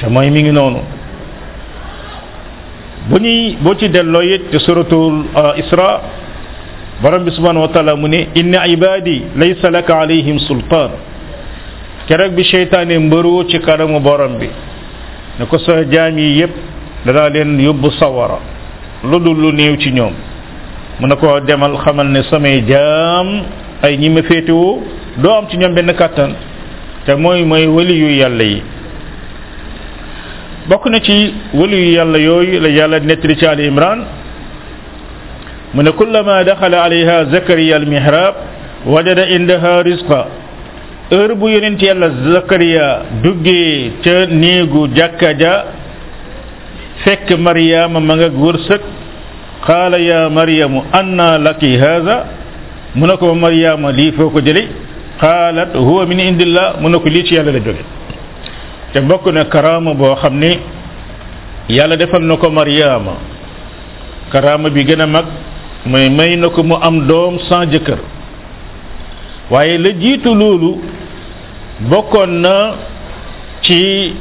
[0.00, 0.80] te mooy mi ngi noonu
[3.08, 5.24] bu ñuy boo ci delloo it te suratul
[5.56, 6.00] isra
[7.00, 10.90] borom bi subhanahu wa taala mu ne inna ibadi laysa laka alayhim sultan
[12.06, 14.48] keroog bi cheytaane mbëroo ci kanamu borom bi
[15.38, 16.52] ne ko sa jaam yi yépp
[17.06, 18.38] danaa leen yóbbu sawara
[19.08, 20.12] lu dul lu néew ci ñoom
[21.00, 23.40] mu ne ko demal xamal ne samay jaam
[23.82, 26.32] ay ñi ma féetewoo ci ñoom benn kàttan
[27.06, 28.08] te mooy mooy wali yu
[30.68, 34.04] bokk na ci wali yu yàlla yooyu la yàlla nettali ci imran
[35.74, 38.34] mu ne kullama daxala alayha zakariya almihrab
[38.86, 40.26] wajada indaha rizqa
[41.10, 45.64] heure bu yonent yàlla zakariya duggee ca néegu jàkka ja
[47.04, 48.80] fekk mariama ma nga wërsëg
[50.08, 52.16] ya mariamu anna laki haza
[52.94, 54.66] mu ne ko Mariama lii foo ko jëlee
[55.20, 57.84] qaalat huwa min indillah mu ne ko lii ci yàlla la jóge
[58.92, 60.58] te bokk na karaama boo xam ne
[61.68, 63.12] yàlla defal na ko Mariama
[64.32, 65.24] karaama bi gën a mag
[65.86, 67.98] mooy may na ko mu am doom san jëkkër
[69.50, 70.80] waaye la jiitu loolu
[71.90, 72.74] bokkoon na
[73.62, 74.14] ci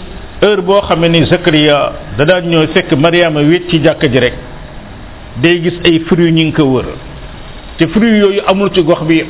[0.44, 4.34] heure boo xamee ni Zakariya da daan ñëw fekk Mariama wéet ci jàkka ji rek
[5.42, 7.09] day gis ay fruits ñu ngi ko wër.
[7.80, 9.24] te fruit yooyu amul ci gox bi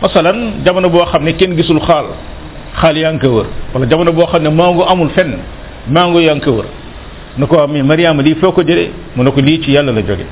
[0.00, 2.06] masalan jamono boo xam ne kenn gisul xaal
[2.80, 3.26] xaal yaa ngi
[3.74, 5.34] wala jamono boo xam ne mango amul fenn
[5.88, 6.68] mango yaa ngi ko wër
[7.48, 10.24] ko amee Mariama lii foo ko jëlee mu ne ko lii ci yàlla la jóge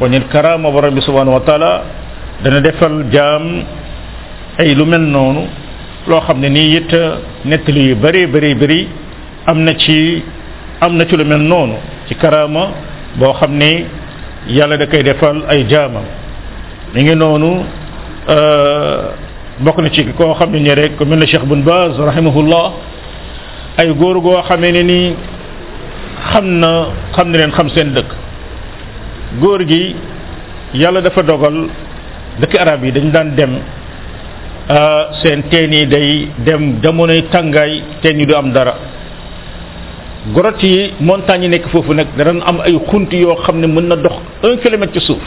[0.00, 1.82] kon ñun karaama borom bi subhanahu wa taala
[2.42, 3.62] dana defal jaam
[4.58, 5.46] ay lu mel noonu
[6.08, 6.92] loo xam ne nii it
[7.44, 8.88] nettali yu bëree bëri
[9.46, 10.22] am na ci
[10.80, 11.74] am na ci lu mel noonu
[12.08, 12.72] ci karaama
[13.18, 13.84] boo xam ne
[14.48, 16.04] yàlla da koy defal ay jaamam
[16.94, 17.62] mi ngi noonu
[18.26, 19.14] euh,
[19.62, 22.66] bokk na ci ko xam ne ni rek ku mel ne Cheikh Bun Baz rahimahullah
[23.78, 25.16] ay góor goo xamee ne nii
[26.32, 28.10] xam na xam na leen xam seen dëkk
[29.40, 29.94] góor gi
[30.74, 31.68] yàlla dafa dogal
[32.40, 33.52] dëkk arab yi dañ daan dem
[34.70, 38.74] euh, seen teen yi day dem jamonoy tàngaay teen yi du am dara
[40.34, 43.88] grotte yi montagne yi nekk foofu nag danañ am ay xunt yoo xam ne mën
[43.88, 45.22] na dox un kilomètre ci suuf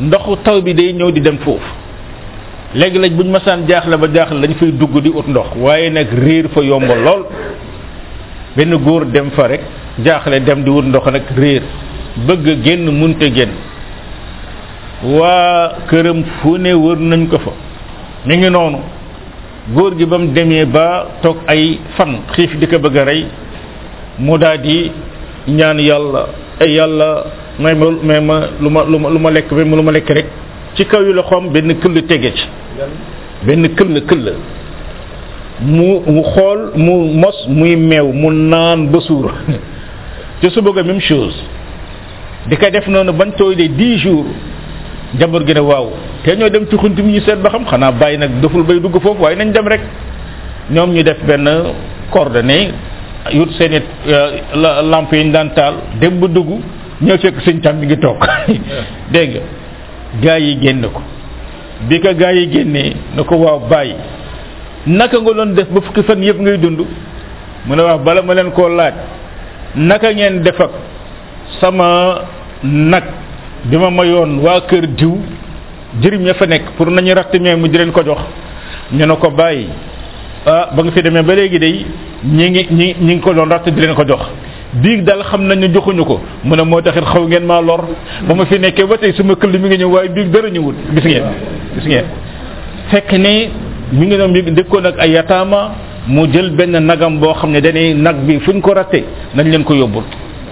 [0.00, 1.64] ndoxu taw bi day ñëw di dem foofu
[2.74, 6.08] léegi-léeg bu ñu masaan jaaxle ba jaaxle lañu fay dugg di ut ndox waaye nag
[6.12, 7.22] réer fa yomb lool
[8.56, 9.60] benn góor dem fa rek
[10.04, 11.62] jaaxle dem di wut ndox nag réer
[12.26, 13.50] bëgg génn munte génn
[15.02, 17.50] waa këram fu ne wër nañ ko fa
[18.26, 18.78] ñu ngi noonu
[19.72, 23.26] góor gi ba mu demee ba toog ay fan xiif di ko bëgg rey
[24.18, 24.90] mu daal di
[25.48, 26.26] ñaan yàlla
[26.66, 27.24] yàlla
[27.58, 27.90] may ma
[28.20, 30.26] ma lu ma lu ma lu ma lekk ba lu ma lekk rek
[30.76, 32.46] ci kaw yu loxoom benn këll tege ci
[33.46, 34.34] benn këll këll
[35.64, 39.32] mu mu xool mu mos muy meew mu naan ba suur
[40.40, 41.36] te su bëgg même chose
[42.46, 44.26] di ko def noonu ban tooy de dix jours
[45.18, 45.88] jabar gi ne waaw
[46.24, 49.00] te ñoo dem ci xuntum ñu seet ba xam xanaa bàyyi nag doful bay dugg
[49.00, 49.80] foofu waaye nañ dem rek
[50.70, 51.48] ñoom ñu def benn
[52.10, 52.68] coordonnée
[53.32, 56.60] yut seen i euh, lamp yi ñu daan taal dem ba dugg
[57.02, 58.16] ñëw fekk sëñ tam mi ngi toog
[59.12, 59.40] dégg
[60.22, 61.00] gayi geni, yi génn ko
[61.88, 63.94] bi ko gaa yi génnee na waaw bàyyi
[64.86, 66.80] naka nga doon def ba fan ngay dund
[67.66, 68.94] mu wax bala ma leen koo laaj
[69.74, 70.70] naka ngeen def ak
[71.60, 71.84] sama
[72.62, 73.04] nak
[73.70, 75.18] bima mayon mayoon waa kër diw
[76.00, 78.18] jërim ya fa nekk pour nañu rattimee mu di leen ko jox
[78.92, 79.28] ñu ne ko
[80.46, 81.84] ah ba nga fi ba day
[82.24, 82.50] ñi
[83.00, 84.24] ñi ko di ko jox
[84.82, 87.82] biig daal xam nañ ne joxuñu ko mu ne moo taxit xaw ngeen maa lor
[88.28, 90.74] ba ma fi nekkee ba tey suma këll mi ngi ñëw waaye biig dara ñëwut
[90.94, 91.24] gis ngeen
[91.74, 92.04] gis ngeen
[92.90, 93.32] fekk ne
[93.92, 95.72] mi ngi doon dëkkoon ak ay yataama
[96.08, 99.02] mu jël benn nagam boo xam ne dañuy nag bi fuñ ko ratte
[99.34, 100.02] nañ leen ko yóbbul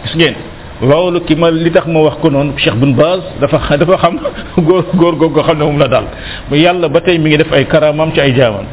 [0.04, 0.34] gis ngeen
[0.82, 4.18] loolu ki ma li tax ma wax ko noonu Cheikh Bun Baaz dafa dafa xam
[4.66, 6.04] góor góor googu xam ne moom la daal
[6.50, 8.64] mu yàlla ba tey mi ngi def ay karamam ci ay jaamam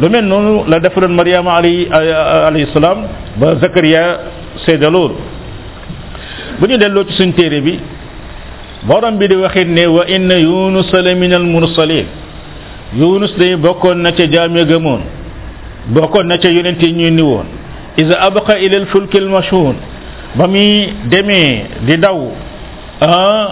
[0.00, 3.04] lu mel noonu la defaloon Mariama alayhi alayhi salaam
[3.36, 4.18] ba Zakaria
[4.66, 5.16] seede loolu
[6.60, 7.78] bu ñu delloo ci suñ téere bi
[8.86, 12.06] borom bi di waxit ne wa inna yunus la min al mursalin
[12.96, 14.64] yunus day bokkoon na ca jaam ya
[15.94, 17.46] bokkoon na ca yonent yi ñuy ni woon
[17.96, 19.74] isa abaqa ila al fulki al mashhun
[20.36, 22.32] ba muy demee di daw
[23.00, 23.48] ah,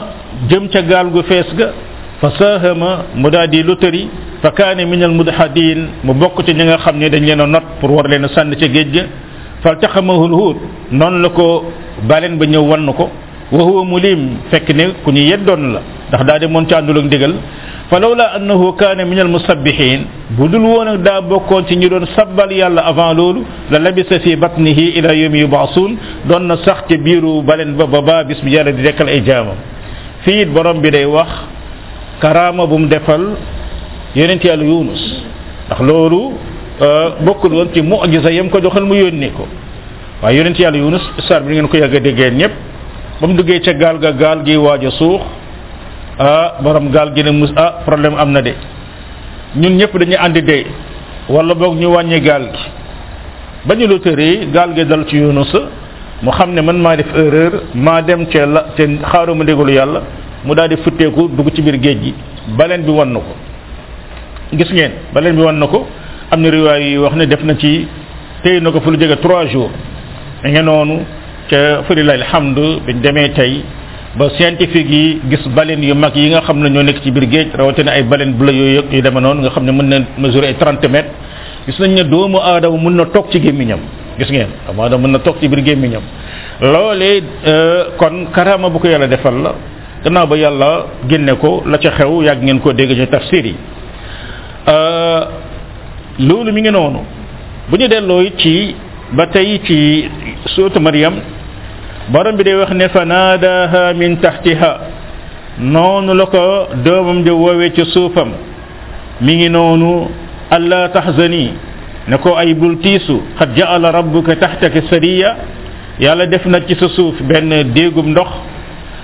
[0.48, 1.72] jëm ca gaal gu fees ga
[2.20, 4.08] fa saahama mu daal di lotari
[4.42, 7.46] fa kaane min al mudhadin mu bokk ci ñi nga xam ne dañ leen a
[7.46, 9.02] not pour war leen a sànni ca géej ga
[9.62, 10.56] faltaxamahu lhuut
[10.92, 11.48] noonu la ko
[12.08, 13.08] balen ba ñëw wann ko
[13.52, 17.04] wa huwa mulim fekk ne ku ñu yeddoon la ndax daa demoon ci àndul ak
[17.04, 17.34] ndigal
[17.90, 20.00] fa lawla annahu kaana min almusabbihin
[20.36, 24.18] bu dul woon ak daa bokkoon ci ñu doon sabbal yàlla avant loolu la labisa
[24.20, 25.96] fi batnihi ila yawmi yubaasun
[26.28, 29.20] doon na sax ci biiru balen ba ba baa bis bi yàlla di dekkal ay
[29.24, 29.56] jaamam
[30.24, 31.28] fii it borom bi day wax
[32.20, 33.34] karaama bu mu defal
[34.16, 35.02] yonent yàlla yunus
[35.66, 36.32] ndax loolu
[36.80, 39.44] Euh, bokkul woon ci mu'jiza yam ko joxoon mu yónni ko
[40.24, 42.52] waaye yonent yàlla Yunus sar bi ngeen ko yàgg a déggee ñëpp
[43.20, 45.20] ba mu duggee ca gaal ga gaal gi waaj suux
[46.18, 48.54] ah borom gaal gi ne mus ah problème am na de
[49.60, 50.64] ñun ñëpp dañuy àndi de
[51.28, 52.58] wala boog ñu wàññi gaal gi
[53.66, 55.52] ba ñu lu tëree gaal gi dal ci Yunus
[56.22, 59.70] mu xam ne man maa def erreur maa dem ca la te xaaru ma déglu
[59.70, 60.00] yàlla
[60.46, 62.14] mu daal di futteeku dugg ci biir géej gi
[62.56, 63.34] baleen bi wan na ko
[64.56, 65.86] gis ngeen baleen bi wan na ko
[66.30, 67.86] am na riwaay yi wax ne def na ci
[68.42, 69.70] téy na ko fu lu jege trois jours
[70.44, 71.02] mi nga noonu
[71.48, 73.62] ca fërilay alhamdu demee tey
[74.16, 77.26] ba scientifique yi gis baleine yu mag yi nga xam ne ñoo nekk ci biir
[77.28, 80.46] géej rawatina ay baleine bleu yooyu yu demee noonu nga xam ne mën na mesurer
[80.46, 81.10] ay 30 mètres
[81.66, 83.80] gis nañ ne doomu aadama mën na toog ci gémmiñam
[84.18, 86.02] gis ngeen doomu aadama mën na toog ci biir gémmiñam
[86.62, 89.54] loolee euh, kon karama bu ko yàlla defal la
[90.04, 93.46] gannaaw ba yàlla génne ko la ca xew yàgg ngeen koo dégg ci tafsir
[96.20, 97.00] loolu mi ngi noonu
[97.70, 98.74] bu ñu delloo ci
[99.16, 100.04] ba tey ci
[100.54, 101.14] suuratu mariam
[102.08, 104.70] borom bi day wax ne fa naadaha min taxtiha
[105.58, 108.30] noonu la ko doomam di woowee ci suufam
[109.22, 110.08] mi ngi noonu
[110.50, 111.52] alla tahzani
[112.06, 115.36] ne ko ay bul tiisu xad jaala rabbuka taxtaki sariya
[115.98, 118.28] yàlla def na ci sa suuf benn déegum ndox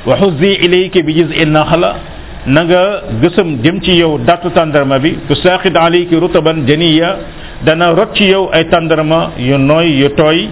[0.07, 1.95] wa xuzzi ilayki bi jiz'i naxla
[2.47, 2.83] na nga
[3.23, 7.09] gësëm jëm ci yow datu tàndarma bi ku saaxit alayki rutaban janiya
[7.67, 10.49] dana rot ci yow ay tàndarma yu nooy yu tooy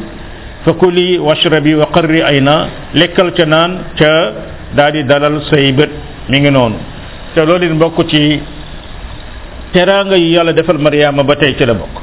[0.65, 2.57] fa kuli washrabi wa qarri ayna
[2.95, 4.11] lekkal ca naan ca
[4.75, 5.91] daal di dalal say bët
[6.29, 6.75] mi ngi noonu
[7.35, 8.41] te loolu it bokk ci
[9.73, 11.95] teraanga yi yàlla defal mariama ba tey ci la bokk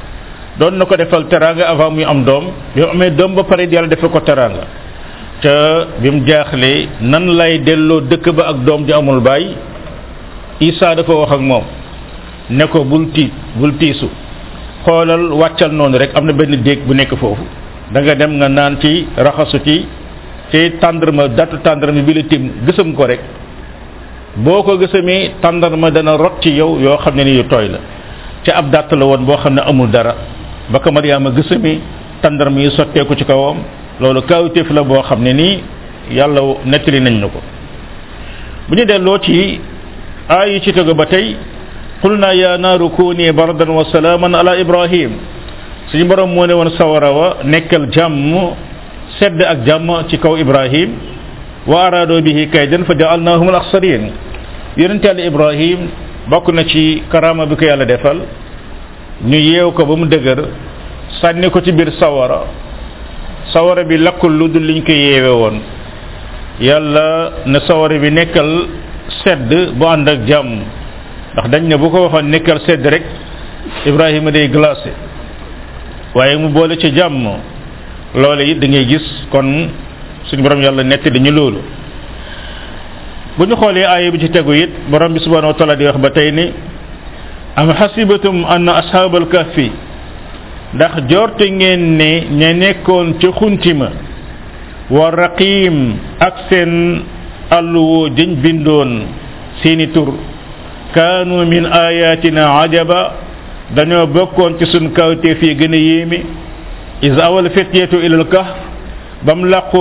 [0.58, 3.68] doon na ko defal teraanga avant muy am doom bi mu amee doom ba pare
[3.68, 4.64] yàlla defal ko teraanga
[5.42, 5.52] te
[6.00, 9.44] bi mu jaaxlee nan lay delloo dëkk ba ak doom ji amul baay
[10.62, 11.64] Isaa dafa wax ak moom
[12.54, 14.06] ne ko bul tiit bul tiisu
[14.86, 17.42] xoolal wàccal noonu rek am na benn déeg bu nekk foofu
[17.92, 19.86] da nga dem nga naan ci raxasu ci
[20.50, 23.20] te tàndarma datu tàndarma bi la tim gësam ko rek
[24.44, 27.78] boo ko gësamee tàndarma dana rot ci yow yoo xam ne ni yu tooy la
[28.44, 30.14] te ab dàtt la woon boo xam ne amul dara
[30.68, 31.78] ba ko Maryaama gësamee
[32.22, 33.56] tàndarma yi sotteeku ci kawam
[34.00, 35.62] loolu kawtéef la boo xam ne nii
[36.12, 37.40] yàlla nettali nañ na ko
[38.68, 39.60] bu ñu delloo ci
[40.28, 41.34] ayu ci ta gaba tai
[42.02, 45.16] qulna ya naru kuni bardan wa salaman ala ibrahim
[45.90, 48.54] suñu borom moo ne woon sawara wa nekkal jàmm
[49.18, 50.92] sedd ak jàmm ci kaw ibrahim
[51.66, 54.12] wa arado bihi kaydan fa ja'alnahum al-akhsarin
[54.78, 55.88] yonente yàlla ibrahim
[56.30, 58.18] bokk na ci karama bi ko yàlla defal
[59.26, 60.38] ñu yeew ko ba mu dëgër
[61.20, 62.46] sànni ko ci biir sawara
[63.52, 65.56] sawara bi lakkul lu dul liñ ko yeewe woon
[66.62, 68.50] yàlla ne sawara bi nekkal
[69.24, 70.48] sedd bu ànd ak jàmm
[71.34, 73.02] ndax dañ ne bu ko waxoon nekkal sedd rek
[73.86, 74.90] ibrahima day glacé
[76.14, 77.28] waaye mu boole ci jàmm
[78.14, 79.68] loole it da ngay gis kon
[80.28, 81.58] suñ borom yàlla nett dañu loolu
[83.38, 85.96] bu ñu xoolee aaya bi ci tegu it borom bi subhanahu wa taala di wax
[85.98, 86.52] ba tey ni
[87.56, 89.70] am xasibatum an ashaabal kahfi
[90.74, 93.88] ndax jortu ngeen ne ña nekkoon ca xuntima
[94.90, 96.72] wa raqim ak seen
[97.50, 99.02] alluwoo jëñ bindoon
[99.62, 99.86] seeni
[100.94, 103.12] kaanu min ayatina ajaba
[103.74, 106.20] dañoo bokkoon ci sun kawteef yi gën a yéeme
[107.02, 108.46] is awal fityatu ilal kahf
[109.24, 109.78] ba mu làqu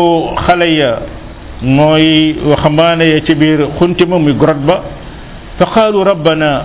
[1.63, 4.83] mooy waxambaane ya ci biir xuntima muy grotte ba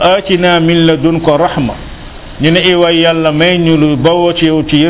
[0.00, 1.74] atina min ladunka rahma
[2.40, 3.98] ñu ne iwaay yàlla may ñu lu
[4.36, 4.84] ci yow ci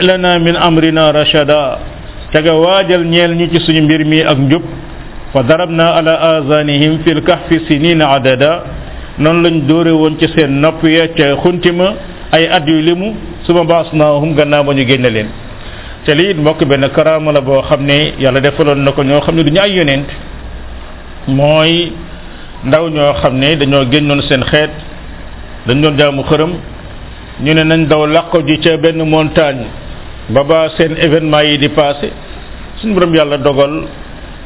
[0.00, 1.78] lana min amrina rachada
[2.32, 4.62] te nga waajal ñeel ñi ci suñu mbir mi ak njub
[5.32, 8.64] fa naa ala azanihim fil kahfi sinina adada
[9.18, 11.92] noonu lañ dóore woon ci seen nopp ya ca xuntima
[12.32, 13.12] ay at yu limu
[13.44, 15.26] suma baasnaahum gannaaw ba ñu génne leen
[16.06, 19.34] te lii mbokk benn karaama la boo xam ne yàlla defaloon na ko ñoo xam
[19.36, 20.06] ne du ñu ay yonent
[21.28, 21.92] mooy
[22.64, 24.70] ndaw ñoo xam ne dañoo génnoon seen xeet
[25.66, 26.50] dañ doon jaamu xërëm
[27.44, 29.66] ñu ne nañ daw làqo ji ca benn montagne
[30.34, 32.08] ba ba seen événement yi di passé
[32.78, 33.74] suñu borom yàlla dogal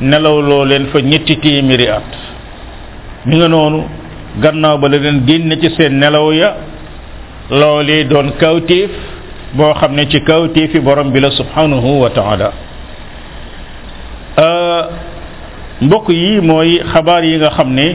[0.01, 2.03] nelaw loo leen fa ñetti téeméeri at
[3.27, 3.81] mi nga noonu
[4.43, 6.51] gannaaw ba la leen génne ci seen nelaw ya
[7.59, 8.91] loolee doon kawtéef
[9.57, 12.49] boo xam ne ci kawtéefi borom bi la subhanahu wa taala
[14.45, 14.83] euh,
[15.83, 17.89] mbokk yi mooy xabaar yi nga xam ne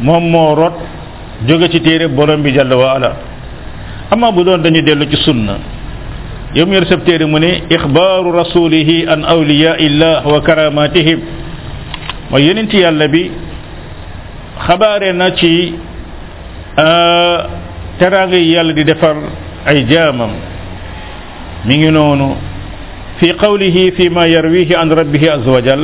[0.00, 0.76] moom moo rot
[1.46, 3.10] jóge ci téere borom bi jàll wa ala
[4.10, 5.56] amaa bu doon dañu dellu ci sunna
[6.54, 11.20] yow mu yor sab téere mu ne ixbaaru rasulihi an awliyaillah wa karamatihim
[12.30, 13.30] mooy yonent yàlla bi
[14.66, 15.74] xabaare na ci
[16.76, 17.46] ah,
[18.00, 19.14] teraanga yi yàlla di defar
[19.64, 20.30] ay jaamam
[21.66, 22.34] mi ngi noonu
[23.20, 25.82] fi qawlihi fi ma yarwihi an rabbihi azza wa jal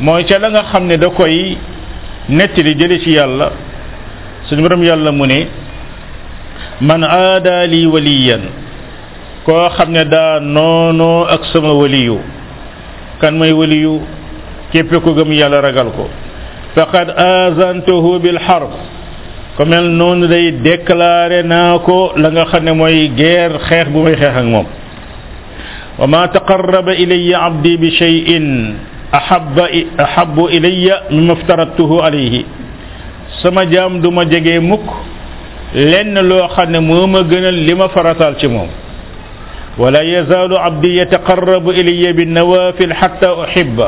[0.00, 1.56] mooy ca la nga xam ne da koy
[2.28, 3.52] nettali jële ci yàlla
[4.50, 5.46] suñu borom yàlla mu ne
[6.80, 8.42] man aada li waliyan
[9.46, 12.18] koo xam ne daa noono ak sama waliyu
[13.20, 14.00] kan mooy waliyu
[14.72, 16.08] képp ku gëm yàlla ragal ko
[16.76, 18.68] faqad azantuhu bil harb
[19.56, 24.02] ko mel noonu day déclaré naa ko la nga xam ne mooy guerre xeex bu
[24.04, 24.66] may xeex ak moom
[25.98, 28.46] wa ma taqarraba ilayya abdi bi shay'in
[29.12, 29.18] a
[30.04, 30.48] ahabbu
[33.42, 34.84] sama jaam du ma jege mukk
[35.74, 38.68] lenn loo xam ne moo ma gënal li ma farataal ci moom
[39.80, 43.78] ولا يزال عبدي يتقرب إلي بالنوافل حتى أحب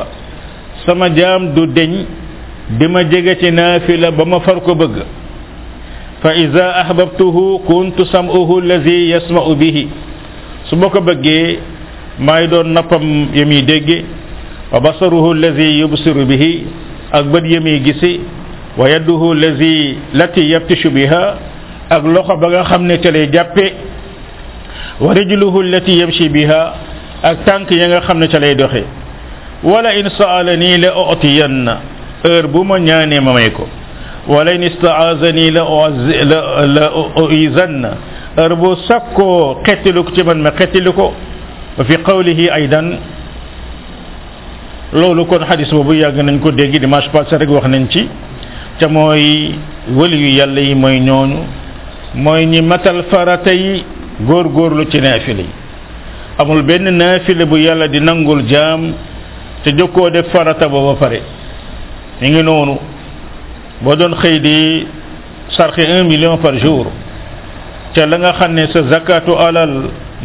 [0.89, 1.97] سما جام دو دنج
[2.81, 4.97] ديما جيغتي نافله بما فركو بغ
[6.23, 7.37] فاذا احببته
[7.71, 9.79] كنت سمعه الذي يسمع به
[10.71, 11.35] سمكو بغي
[12.25, 13.05] ما دون نابام
[13.37, 13.99] يمي دغي
[14.73, 16.45] وبصره الذي يبصر به
[17.15, 18.13] اكبد يمي غيسي
[18.81, 19.79] ويده الذي
[20.15, 21.25] التي يفتش بها
[21.93, 23.92] اك لوخو باغا خامني تلي جابي
[25.01, 26.75] wa rijluhu allati yamshi biha
[27.23, 28.85] ak tànk ya nga xam ne ca lay doxe
[29.65, 31.77] wala in saalanii la utiyanna
[32.25, 33.67] heure bu ma ñaanee ma may ko
[34.29, 35.65] wala in istaazanii la
[36.77, 37.91] la uizanna
[38.37, 41.13] heure bu sakkoo xettilu ko ci man ma xettilu ko
[41.79, 42.99] wa fi qawlihi aydan
[44.93, 48.09] loolu kon xadis boobu yàgg nañ ko dégg dimanche passé rek wax nañ ci
[48.79, 49.55] te mooy
[49.89, 51.39] wëli yu yàlla yi mooy ñooñu
[52.15, 53.85] mooy ñi matal farata yi
[54.27, 55.49] góor góorlu ci naafile yi
[56.41, 58.81] amul benn naafile bu yàlla di nangul jaam
[59.65, 61.21] te jokkoo de farata ba ba pare
[62.21, 62.75] mi ngi noonu
[63.85, 64.57] boo doon xëy di
[65.59, 66.87] un million par jour
[67.95, 69.73] ca la nga xam ne sa zakatu alal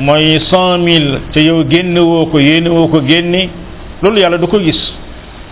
[0.07, 2.39] mooy cent mille te yow génn woo ko
[3.07, 3.49] génne
[4.01, 4.79] loolu yàlla du ko gis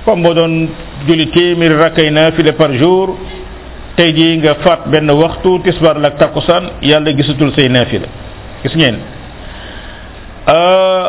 [0.06, 0.68] comme boo doon
[1.08, 3.18] julli téeméeri rakkay naafile par jour
[3.96, 8.06] tey jii nga faat benn waxtu tisbaar la ak takkusaan yàlla gisatul say naafile
[8.66, 8.98] gis ngeen
[10.50, 11.08] eh,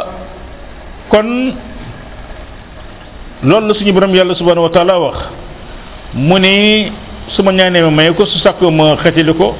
[1.09, 1.57] kon
[3.42, 5.16] loolu la suñu borom yàlla subhanahu wa taala wax
[6.12, 6.90] mu ni
[7.34, 9.57] su ñaanee ma may ko su sàkkoo ma xetili ko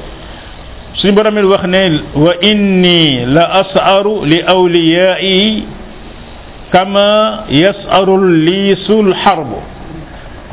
[0.93, 1.81] suñu borom it wax ne
[2.15, 5.65] wa inni la as'aru li awliyai
[6.71, 8.13] kama yas'aru
[8.45, 9.51] lisul harb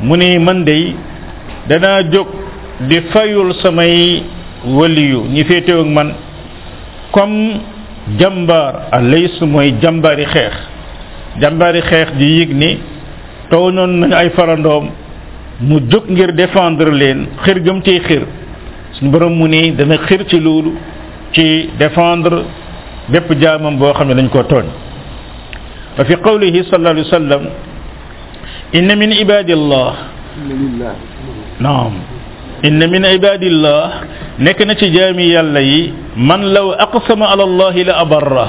[0.01, 0.95] mu ni man day
[1.69, 2.27] danaa jóg
[2.89, 4.23] di fayul samay
[4.77, 6.13] waliyu ñi féetew man
[7.15, 7.59] comme
[8.19, 10.53] jàmbaar alays mooy jàmbaari xeex
[11.41, 12.71] jàmbaari xeex di yëg ni
[13.51, 14.85] tooñoon nañu ay farandoom
[15.67, 18.21] mu jóg ngir défendre leen xir gëm cee xir
[18.95, 20.71] suñu borom mu ne dana xir ci loolu
[21.33, 22.37] ci défendre
[23.11, 24.65] bépp jaamam boo xam ne dañ ko tooñ
[25.97, 27.43] wa fi qawlihi sallallahu alayhi wa sallam
[28.77, 29.89] inna min ibadillah
[31.65, 31.93] naam
[32.65, 33.81] inna min ibadillah
[34.41, 35.81] nekk na ci jaami yàlla yi
[36.29, 38.45] man law aqsama ala allahi la abarra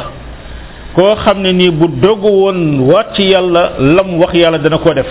[0.96, 4.88] koo xam ne nii bu dogu woon waat ci yàlla lam wax yàlla dana ko
[4.96, 5.10] def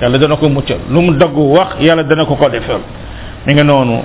[0.00, 2.80] yàlla dana ko muccal lu mu dogg wax yàlla dana ko ko defal
[3.46, 3.98] mi nga noonu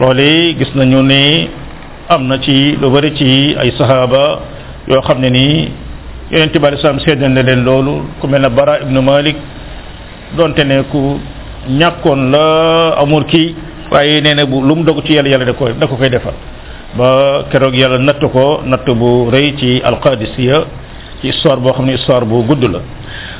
[0.00, 1.48] loolu gis nañu ni
[2.08, 4.40] am na ci lu bari ci ay sahaaba
[4.88, 5.68] yoo xam ne nii
[6.32, 7.42] yonente bi alei salaam seedal na
[8.20, 9.36] ku mel ne bara ibnu malik
[10.36, 11.20] donte ne ku
[11.68, 13.54] ñàkkoon la amul kii
[13.90, 16.08] waaye nee na bu lu mu dogu ci yàlla yàlla da koy da ko koy
[16.08, 16.32] defal
[16.96, 20.64] ba keroog yàlla natt ko natt bu rëy ci alqadisiya
[21.20, 22.80] ci histoire boo xam ne histoire bu gudd la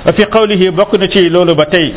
[0.07, 1.95] wa fi qawlihi bokk na ci loolu ba tey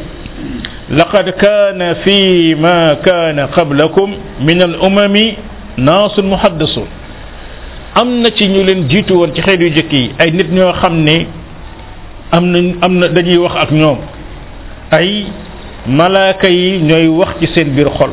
[0.89, 4.11] laqad kaana fi ma kaana qablakum
[4.41, 5.35] min al umami
[5.77, 6.85] naasun muhaddasun
[7.95, 10.71] am na ci ñu leen jiitu woon ci xeet yu jëkk yi ay nit ñoo
[10.73, 11.25] xam ne
[12.31, 13.97] am na am na dañuy wax ak ñoom
[14.91, 15.25] ay
[15.87, 18.11] malaaka yi ñooy wax ci seen biir xol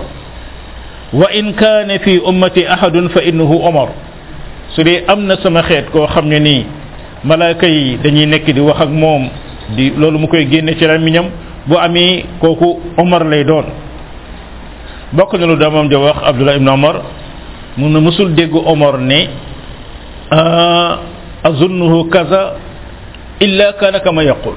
[1.13, 3.91] wa in kaane fi ummati ahadun fa innahu omar
[4.75, 6.67] su dee am na sama xeet koo xam ne nii
[7.25, 9.29] malaaka yi dañuy nekk di wax ak moom
[9.77, 11.27] di loolu mu koy génne ci làmmiñam
[11.67, 13.65] bu amee kooku omar lay doon
[15.13, 16.97] bokk na lu moom ja wax abdullah ibn omar
[17.77, 19.29] mun na mësul dégg omar ne
[20.33, 20.99] ah,
[21.45, 22.55] azunnuhu kaza
[23.41, 24.55] illa kaana kama yaqul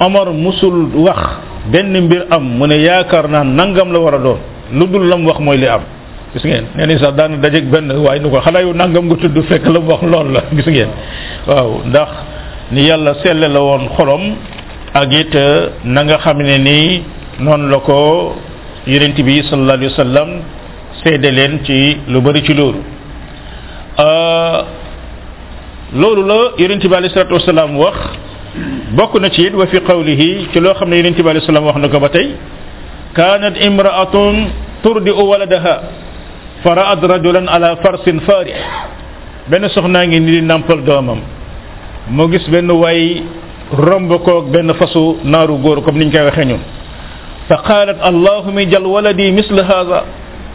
[0.00, 4.38] omar mësul wax benn mbir am mu ne yaakaar naa nangam la war a doon
[4.72, 5.80] lu dul lam wax mooy li am
[6.32, 9.16] gis ngeen nee nañ sax daana dajeeg benn waaye nu ko xanaa yu nangam nga
[9.16, 10.88] tudd fekk la mu wax loolu la gis ngeen
[11.46, 12.08] waaw ndax
[12.72, 14.22] ni yàlla selle la woon xolom
[14.94, 17.02] ak it euh, na nga xam ne nii
[17.40, 17.98] noonu la ko
[18.86, 20.28] yonent bi sallallahu alayhi wa sallam
[21.36, 22.78] leen ci lu bari ci loolu
[23.98, 24.58] euh,
[25.94, 27.96] loolu la yonent bi alayhi salatu wasalaam wax
[28.96, 31.64] bokk na ci it wa fi qawlihi ci loo xam ne yonente bi alei salaam
[31.64, 32.34] wax na ko ba tey
[33.14, 34.48] kaanat imraatun
[34.82, 35.74] turdi'u waladaha
[36.64, 38.56] fa ra'at rajulan ala farsin farih
[39.50, 41.18] benn soxnaa ngi ni di nàmpal doomam
[42.10, 43.22] moo gis benn waay
[43.78, 46.60] romb koog benn fasu naaru góor comme niñ koy waxee ñun
[47.48, 48.84] fa qaalat allahuma jal
[49.64, 50.02] hada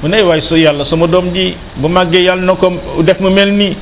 [0.02, 2.70] mu ne waay su yàlla sama doom ji bu màggee yàlla na ko
[3.06, 3.76] def mu mel nii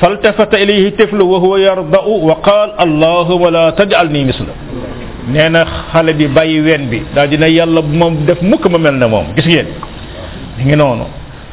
[0.00, 4.52] faltafata ilayhi tiflu wa huwa yarda'u wa qaal allahuma la taj'alni misla
[5.28, 8.78] nee na xale bi bàyyi ween bi daal dina yàlla bu ma def mukk ma
[8.78, 9.66] mel ne moom gis ngeen
[10.58, 11.04] di ngi noonu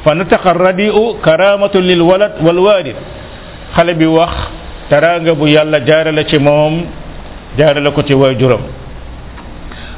[0.03, 2.95] fa nataqa radiu karamatun lil walad wal walid
[3.75, 4.33] xale bi wax
[4.89, 6.73] teraanga bu yàlla jaarale ci moom
[7.57, 8.61] jaarale ko ci waajuram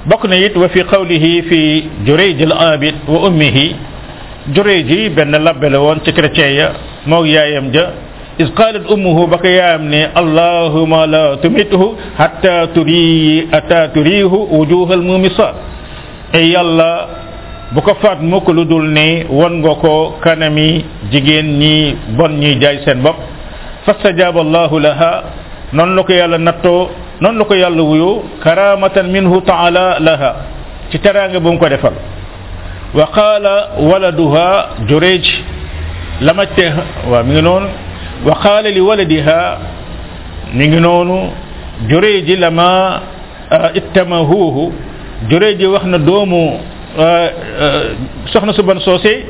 [0.10, 1.60] bokk na it wa fi qawlihi fi
[2.08, 3.68] jurayj al abid wa ummihi
[4.56, 6.68] jurayj benn labbe la woon ci chrétien ya
[7.06, 7.86] moog yaayam ja
[8.40, 11.84] إذ قالت أمه بقي أمني اللهم لا تمته
[12.20, 13.12] حتى تري
[13.54, 15.48] أتى تريه وجوه المومصة
[16.36, 16.94] أي الله
[17.76, 20.66] بكفات مكلو دولني وانغوكو كانمي
[21.12, 21.74] جيجين ني
[22.16, 23.16] بني جاي سن بق
[23.86, 25.12] فستجاب الله لها
[25.78, 26.76] ننلوك يالا نتو
[27.24, 28.12] ننلوك يالا ويو
[28.44, 30.32] كرامة منه تعالى لها
[30.96, 31.96] تترانغ بمكو دفل
[32.98, 33.46] وقال
[33.92, 34.48] ولدها
[34.90, 35.26] جريج
[36.28, 37.66] لما تهى ومنون
[38.26, 39.40] wa qaala li waladiha
[40.54, 41.18] mi ngi noonu
[41.90, 43.02] juree ji lama
[43.76, 44.64] ittamahuuhu
[45.32, 46.44] juree ji wax na doomu
[48.32, 49.24] soxna su ban soosé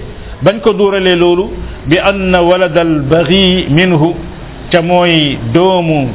[0.43, 1.45] bañ ko duuralee loolu
[1.89, 4.15] bi anna waladal baghi minhu
[4.71, 6.09] ca mooy doomu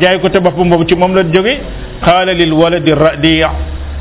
[0.00, 1.60] jaay ko te boppam boobu ci moom la jóge
[2.04, 3.36] qaala lil waladi radi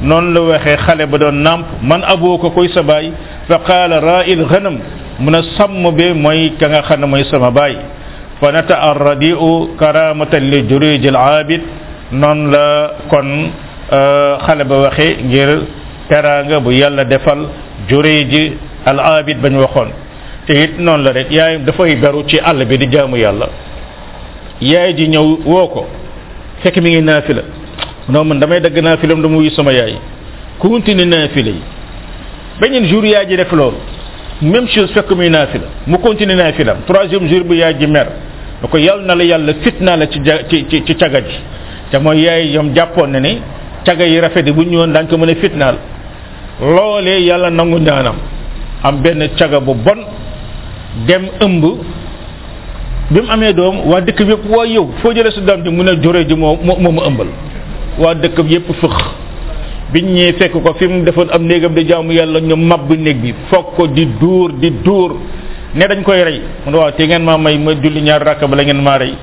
[0.01, 3.11] noonu la waxee xale ba doon nàmp man aboo ko koy sa baay
[3.47, 4.77] fa qaala raa il ghanam
[5.19, 7.75] mu ne sàmm bi mooy ka nga xam ne mooy sama baay
[8.39, 11.61] fa nata arradiu karamatan li jurijil aabid
[12.11, 12.65] noonu la
[13.11, 13.27] kon
[13.97, 15.49] euh, xale ba waxe ngir
[16.09, 17.39] teraanga bu yàlla defal
[17.89, 18.53] juriji
[18.85, 19.89] al aabid ba waxoon
[20.47, 23.47] te it noonu la rek yaay dafay beru ci àll bi di jaamu yàlla
[24.61, 25.85] yaay ji ñëw woo ko
[26.63, 27.41] fekk mi ngi naafila
[28.07, 29.95] non man damay dagg naafilam dama wuyu sama yaay
[30.59, 31.61] ku wuntini naafila yi
[32.59, 33.73] beneen jour yaay ji def lool
[34.41, 38.07] même chose fekk muy naafila mu continuer naafilam troisième jour bi yaay ji mer
[38.61, 41.35] da ko yal na la yàlla fitna la ci ja ci ci caga ji
[41.91, 43.41] te mooy yaay yom jàppoon na ni
[43.83, 45.75] caga yi rafet yi bu ñu ñëwoon daañu ko mën a fitnaal
[46.61, 48.15] loolee yàlla nangu ñaanam
[48.83, 50.05] am benn caga bu bon
[51.05, 51.63] dem ëmb
[53.11, 55.69] bi mu amee doom waa dëkk bi yëpp waa yow foo jële sa doom ji
[55.69, 57.27] mun a jure ji moo moo mu ëmbal
[57.99, 58.93] waa dëkk bi yëpp fëx
[59.93, 63.17] biñ ñëwee fekk ko fi mu defoon am néegam di jaamu yàlla ñu mabbu néeg
[63.21, 65.11] bi foog ko di dóor di dóor
[65.75, 68.45] ne dañ koy rey mu ne waaw te ngeen maa may ma julli ñaari rakk
[68.47, 69.13] bala ngeen maa rey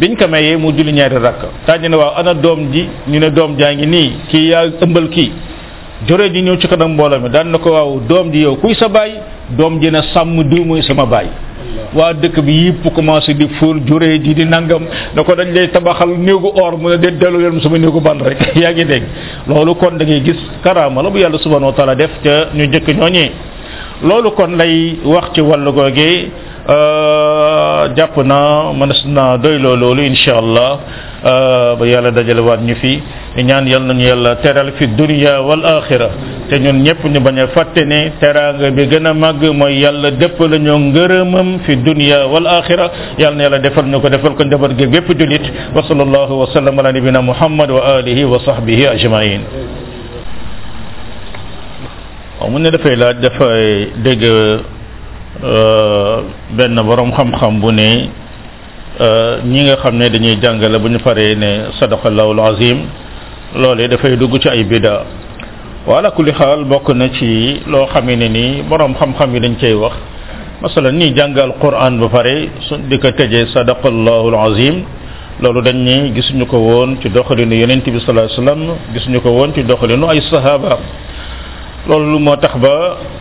[0.00, 3.30] biñ ko mayee mu julli ñaari rakk tàññi ne waaw ana doom ji ñu ne
[3.30, 5.32] doom jaa ngi nii kii yaa ëmbal kii
[6.06, 8.74] jore ji ñëw ci kanam mbooloo mi daan na ko waaw doom ji yow kuy
[8.74, 9.12] sa baay
[9.50, 11.26] doom ji ne sàmm diw mooy sama baay
[11.96, 14.82] waa dëkk bi yëpp commencé di fóor juree ji di nangam
[15.14, 18.22] na ko dañ lay tabaxal néegu oor mu ne de dellu leen sama néegu band
[18.22, 19.02] rek yaa ngi dégg
[19.48, 22.86] loolu kon da ngay gis karaama la bu yàlla subhanahu wa def ca ñu njëkk
[22.88, 23.30] ñooñee
[24.04, 26.30] loolu kon lay wax ci wàllu googee
[26.68, 30.78] euh, jàpp na mënees na doyloo loolu incha allah
[31.20, 33.02] Euh, ba yàlla dajale waat ñu fii
[33.44, 36.08] ñaan yal nañu yàlla teral fi dunia wal axira
[36.48, 40.12] te ñun ñëpp ñu bañ a fàtte ne teraanga bi gën a màgg mooy yàlla
[40.12, 44.34] dëpp la ñoo ngërëmam fi dunia wal axira yal na yàlla defal ñu ko defal
[44.34, 45.42] ko njaboot gi bépp julit
[45.76, 49.42] wa sallallahu wa sallam ala nabina muhammad wa alihi wa sahbihi ajmain
[52.40, 54.24] waaw mu ne dafay laaj dafay dégg
[55.44, 56.22] euh,
[56.56, 58.08] benn bu ne
[59.44, 62.78] ñi nga xam ne dañuy jàngale bu ñu paree ne sadaqallahu alazim
[63.58, 65.04] loolee dafay dugg ci ay bida
[65.86, 69.72] wala kulli xaal bokk na ci loo xamee ne ni borom xam-xam yi dañ cay
[69.74, 69.94] wax
[70.60, 74.82] masalan ñi jàngal quran ba pare su di ko tëjee sadaqallahu alazim
[75.40, 79.30] loolu dañ ni gisuñu ko woon ci doxalinu yonent bi sallallahu alayhi wasallam gisuñu ko
[79.30, 80.76] woon ci doxalinu ay sahaba
[81.88, 82.74] loolu moo tax ba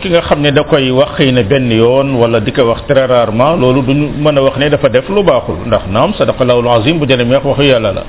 [0.03, 2.81] ki nga xam ne da koy wax xëy na benn yoon wala di ko wax
[2.87, 6.43] très rarement loolu duñu mën a wax ne dafa def lu baaxul ndax naam sadaqa
[6.45, 8.03] lawul azim bu jëlee wax waxu yàlla la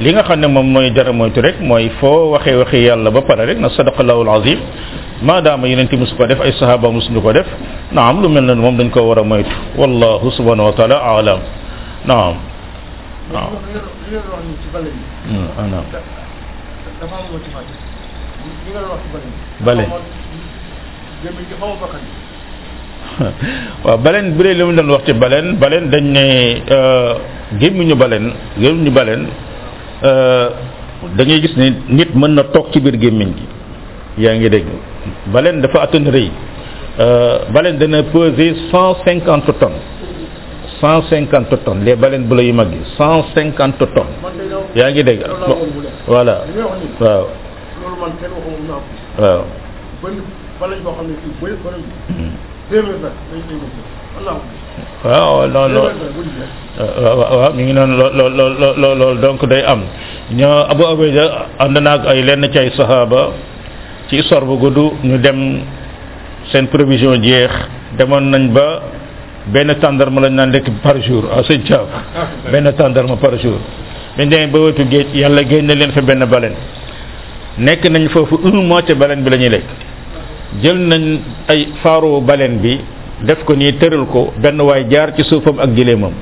[0.00, 3.20] li nga xam ne moom mooy dara moytu rek mooy foo waxee waxi yàlla ba
[3.28, 4.58] pare rek na sadaqa lawul azim
[5.22, 7.46] maadaama yenente musu ko def ay sahaba musuñu ko def
[7.92, 11.40] naam lu mel noonu moom dañ ko war a moytu wallahu subhanahu wa taala alam
[12.06, 12.34] naam
[13.34, 13.52] naam
[19.60, 19.84] bale
[23.84, 26.24] waaw baleen bu dee li mu doon wax ci baleen baleen dañ ne
[26.76, 27.12] euh,
[27.60, 28.32] gémmiñu baleen
[28.62, 29.22] gémmiñu baleen
[30.08, 30.46] euh,
[31.16, 31.66] da ngay gis ni
[31.96, 33.46] nit mën na toog ci biir gémmiñ gi
[34.24, 34.66] yaa ngi dégg
[35.32, 36.28] baleen dafa attan rëy
[37.04, 39.80] euh, baleen dana peser cent cinquante tonnes
[40.80, 44.14] cent cinquante tonnes les baleines bleues yu mag yi cent cinquante tonnes
[44.78, 45.20] yaa ngi dégg
[46.06, 46.36] voilà
[47.00, 47.24] waaw
[47.80, 48.12] loolu man
[49.16, 49.40] hmm.
[55.04, 55.44] waaw.
[57.00, 59.80] waaw ngi noonu lool lool donc day am
[60.32, 63.32] ñoo Abu Ubayda ànd naag ay lenn ci ay saxaaba
[64.08, 65.60] ci histoire gudd ñu dem
[66.52, 67.50] seen prévision jeex
[67.96, 68.80] demoon nañ ba
[69.52, 71.86] benn tàndarma lañ naan lekk par jour ah sëñ Thiam
[72.52, 73.58] benn tàndarma par jour.
[74.16, 76.52] biñ demee ba wetu géej yàlla génne leen fa benn baleen
[77.58, 79.64] nekk nañ foofu un mois ca baleen bi la ñuy lekk
[80.62, 82.78] jël nañ ay faaru baleen bi
[83.26, 86.12] def ko nii tëral ko benn waay jaar ci suufam ak gileemam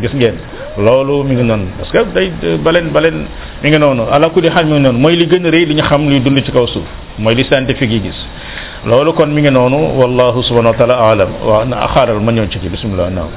[0.00, 0.34] gis ngeen
[0.78, 2.32] loolu mu ngi noonu parce day
[2.64, 3.16] baleen euh, baleen
[3.62, 5.74] mi ngi noonu ala ku di xal ngi noonu mooy li gën a rëy li
[5.74, 6.84] ñu xam luy dund ci kaw suuf
[7.18, 8.16] mooy li scientifique yi gis
[8.86, 12.48] loolu kon mi ngi noonu wallahu subhanahu wa taala alam waaw na xaaral ma ñëw
[12.48, 13.28] ci ci bismillah naaw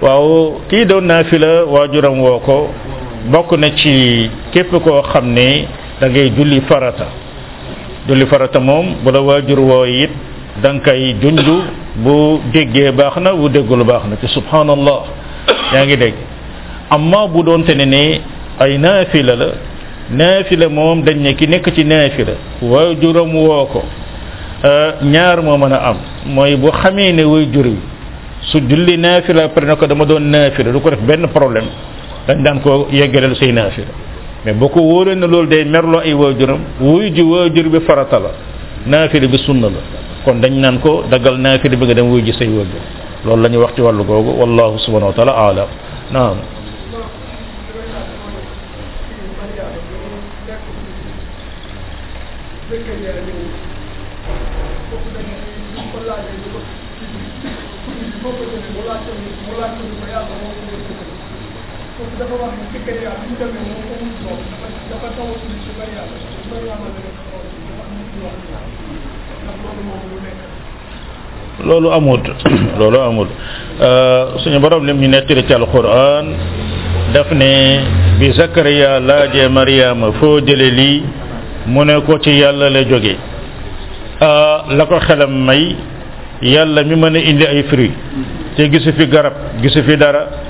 [0.00, 2.70] waaw kii doon naa fi la woo ko
[3.30, 5.66] bokk na ci képp koo xam ne
[6.00, 7.06] dangay ngay julli farata
[8.08, 10.10] julli farata moom bu la waajur woo it
[10.62, 11.42] da nga koy junj
[12.02, 15.00] bu déggee baax na bu déggul baax na ci subhanallah
[15.74, 16.14] yaa ngi dégg
[16.90, 18.20] amma bu doon te ne ne
[18.60, 19.46] ay naafila la
[20.18, 23.82] naafila moom dañ ne ki nekk ci naafila waajuram woo ko
[24.64, 27.76] euh, ñaar moo mën a am mooy bu xamee ne waajur wi
[28.40, 31.66] su julli naafila après na ko dama doon naafila du ko def benn problème
[32.28, 33.88] dañ daan ko yeggaleel say naafila
[34.44, 38.18] mais boo ko wóoree ne loolu day merloo ay waajuram wuy ji waajur bi farata
[38.20, 38.28] la
[38.84, 39.80] naafila bi sunna la
[40.24, 42.80] kon dañ naan ko daggal naafila bi nga dem wuy ji say waajur
[43.24, 45.64] loolu la wax ci wàllu googu wallahu subhanahu wa taala
[61.98, 62.30] loolu
[69.82, 71.96] moom lu nekk.
[71.98, 72.22] amut
[72.78, 73.28] loolu amut
[73.82, 73.88] e,
[74.38, 76.32] suñu borom lim ñu nettali ci alquran
[77.12, 77.82] daf ne
[78.22, 81.02] bi Zakariya laajee Mariama foo jëlee lii
[81.66, 83.16] mu ne ko ci yàlla la jóge
[84.70, 85.74] la ko xelam may
[86.46, 87.98] yàlla mi mën a indi ay fruits
[88.56, 90.47] te gisu fi garab gisu fi dara.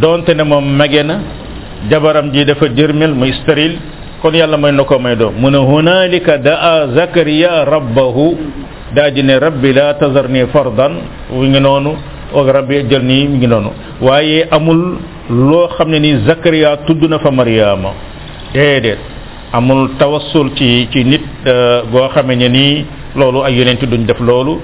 [0.00, 1.16] donte ne moom mage na
[1.90, 3.76] jabaram ji dafa jërmel muy stérile
[4.22, 8.26] kon yàlla may na ko may doom mu ne hunalika daa zakariya rabbahu
[8.94, 10.92] daa ji ne rabbi la tazarni fardan
[11.30, 11.92] wu ngi noonu
[12.38, 13.70] ak rabbi jël nii mi ngi noonu
[14.00, 14.98] waaye amul
[15.30, 17.90] loo xam ne ni zakariya tudd na fa mariama
[18.54, 18.98] déedéet
[19.52, 21.22] amul tawassul ci ci nit
[21.90, 22.84] goo euh, xame ne nii
[23.14, 24.60] loolu ay yonent duñ def loolu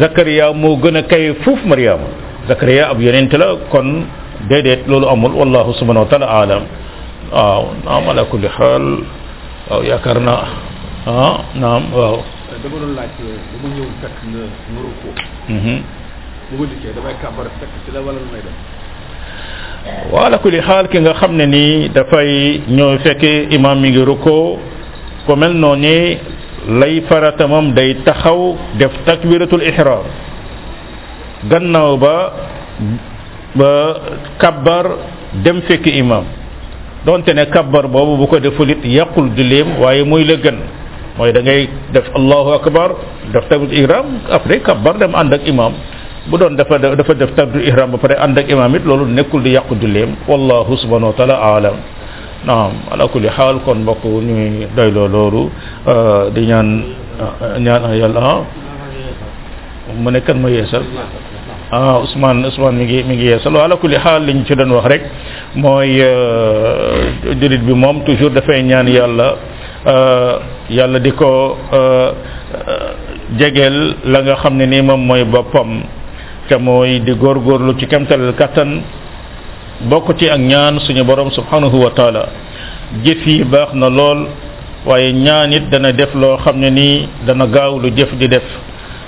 [0.00, 4.06] zakariya moo gën a kawe fuuf mariama Zakariya ab yonent la kon
[4.48, 6.62] déedéet loolu amul wallahu subhanahu wa taala alam
[7.34, 9.02] waaw naam ala kulli xaal
[9.70, 10.44] waaw yaakaar naa
[11.10, 12.22] ah naam waaw.
[12.62, 13.18] dama doon laaj
[13.52, 14.42] dama ñëw fekk nga
[14.74, 15.08] Morocco.
[15.50, 15.76] Mhm.
[16.46, 18.56] bu ma dikkee damay kàmbar fekk ci la wala lu may def.
[20.14, 22.30] waaw ala kulli xaal ki nga xam ne nii dafay
[22.76, 24.58] ñëw fekkee imaam mi ngi rukkoo
[25.26, 25.94] ko mel noonu
[26.80, 30.04] lay farata moom day taxaw def takbiratul ihram
[31.50, 32.14] gannaaw ba
[33.56, 33.70] ba
[34.38, 34.84] kabbar
[35.40, 36.26] dem fekki imam
[37.06, 39.30] donte ne kabbar boobu bu ko deful it yàqul
[39.80, 40.56] waaye mooy la gën
[41.16, 42.90] mooy da ngay def allahu akbar
[43.32, 45.42] def tabdu ihram après kabbar dem ànd ak
[46.26, 49.40] bu doon dafa dafa def tabdu ihram ba pare ànd ak imam it loolu nekkul
[49.42, 51.70] di yàqu julleem wallahu subhanahu wa taala
[52.46, 55.42] naam ala kulli xaal kon mbokk ñuy doyloo loolu
[55.86, 56.68] euh, di ñaan
[57.62, 58.38] ñaan yàlla ah.
[59.94, 60.82] mu ne kan ma yeesal
[61.72, 64.70] ah Ousmane Ousmane mi ngi mi ngi yeesaloo ala kulli xaal li ñu ci doon
[64.72, 65.02] wax rek
[65.56, 69.36] mooy euh, jullit bi moom toujours dafay ñaan yàlla
[69.86, 70.32] euh,
[70.70, 72.10] yàlla di ko euh,
[73.38, 75.82] jegeel la nga xam ne nii moom mooy boppam
[76.48, 78.82] te mooy di góorlu ci kemtalal kattan
[79.90, 82.26] bokk ci ak ñaan suñu borom subhanahu wa taala
[83.02, 84.26] jëf yi baax na lool
[84.86, 88.44] waaye ñaan it dana def loo xam ne nii dana gaaw lu jëf di def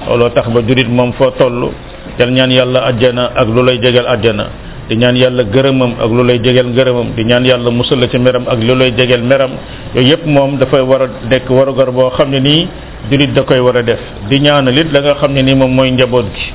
[0.08, 1.70] looloo tax ba jullit moom foo toll
[2.18, 4.46] del ñaan yàlla ajjana ak lu lay jegeel ajjana
[4.88, 8.18] di ñaan yàlla gërëmam ak lu lay jegeel ngërëmam di ñaan yàlla musal la ci
[8.18, 9.52] meram ak lu lay jegeel meram
[9.94, 12.68] yooyu yëpp moom dafay war a nekk warugar boo xam ne nii
[13.10, 15.72] jullit da koy war a def di ñaanal it la nga xam ne nii moom
[15.74, 16.46] mooy njaboot gi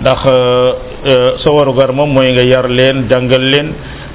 [0.00, 0.72] ndax euh,
[1.06, 3.68] euh, sa warugar moom mooy nga yar leen jàngal leen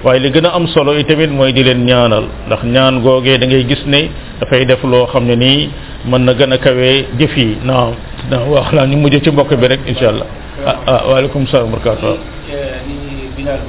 [0.04, 3.46] waaye li gën a am solo itamit mooy di leen ñaanal ndax ñaan googee da
[3.46, 4.10] ngay gis ne
[4.42, 5.70] dafay def loo xam ne nii
[6.10, 7.90] mën na gën a kawee jëf yi naaw
[8.30, 10.28] naaw wax laa ñu mujj ci mbokk bi rek incha allah
[10.66, 12.18] Ah, ah waaleykum salaam wa rahmatulah.
[12.18, 12.58] li
[13.46, 13.62] ah,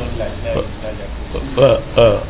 [2.01, 2.25] ah.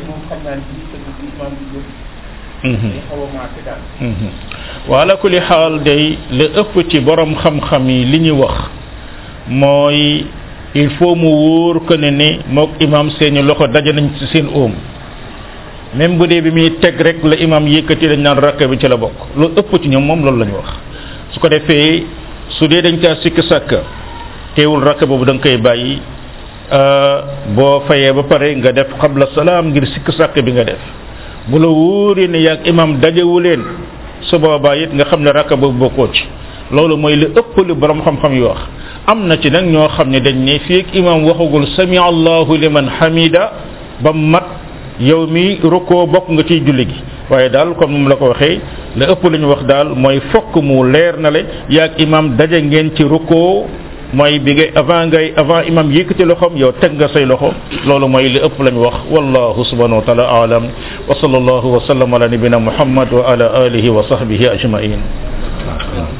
[0.00, 1.36] mm-hmm.
[1.36, 2.09] mm-hmm.
[4.88, 8.58] waala ku li xaal day la ëpp ci boroom xam-xam yi li ñuy wax
[9.48, 10.26] mooy
[10.74, 14.46] il faut mu wóor ko ne ni mook imam seeni loxo daje nañ ci seen
[14.54, 14.72] óom
[15.94, 19.16] même bi muy teg rek la imam yëkkati dañ naan rakk bi ci la bokk
[19.36, 20.70] lu ëpp ci ñoom moom loolu la ñu wax
[21.32, 22.04] su ko defee
[22.50, 23.72] su dee dañ caa sikk sàkk
[24.54, 26.00] teewul rakk boobu da koy bàyyi
[26.72, 27.18] euh,
[27.56, 30.84] boo fayee ba pare nga def xabla salaam ngir sikk sàkk bi nga def
[31.52, 33.62] bu la wóoree ne yaag imam dajewu leen
[34.28, 36.24] su boobaa it nga xam ne rakka boobu bokkoo ci
[36.70, 38.60] loolu mooy li ëpp li borom xam-xam yi wax
[39.06, 42.56] am na ci nag ñoo xam ne dañ ne fii ak imam waxagul sami allahu
[42.56, 43.52] liman hamida
[44.02, 44.46] ba mat
[45.00, 46.96] yow mi rukkoo bokk nga ciy julli gi
[47.30, 48.60] waaye daal kon moom la ko waxee
[48.96, 52.62] la ëpp li ñu wax daal mooy fokk mu leer na le yaag imam daje
[52.62, 53.66] ngeen ci rukkoo
[54.12, 57.54] moy bi ngay avant ngay avant imam yëkkati loxom yow tek nga say loxo
[57.86, 60.64] lolu moy li ëpp lañ wax wallahu subhanahu wa taala alam
[61.08, 66.18] wa sallallahu wa sallam ala nabina muhammad wa ala alihi wa sahbihi ajmain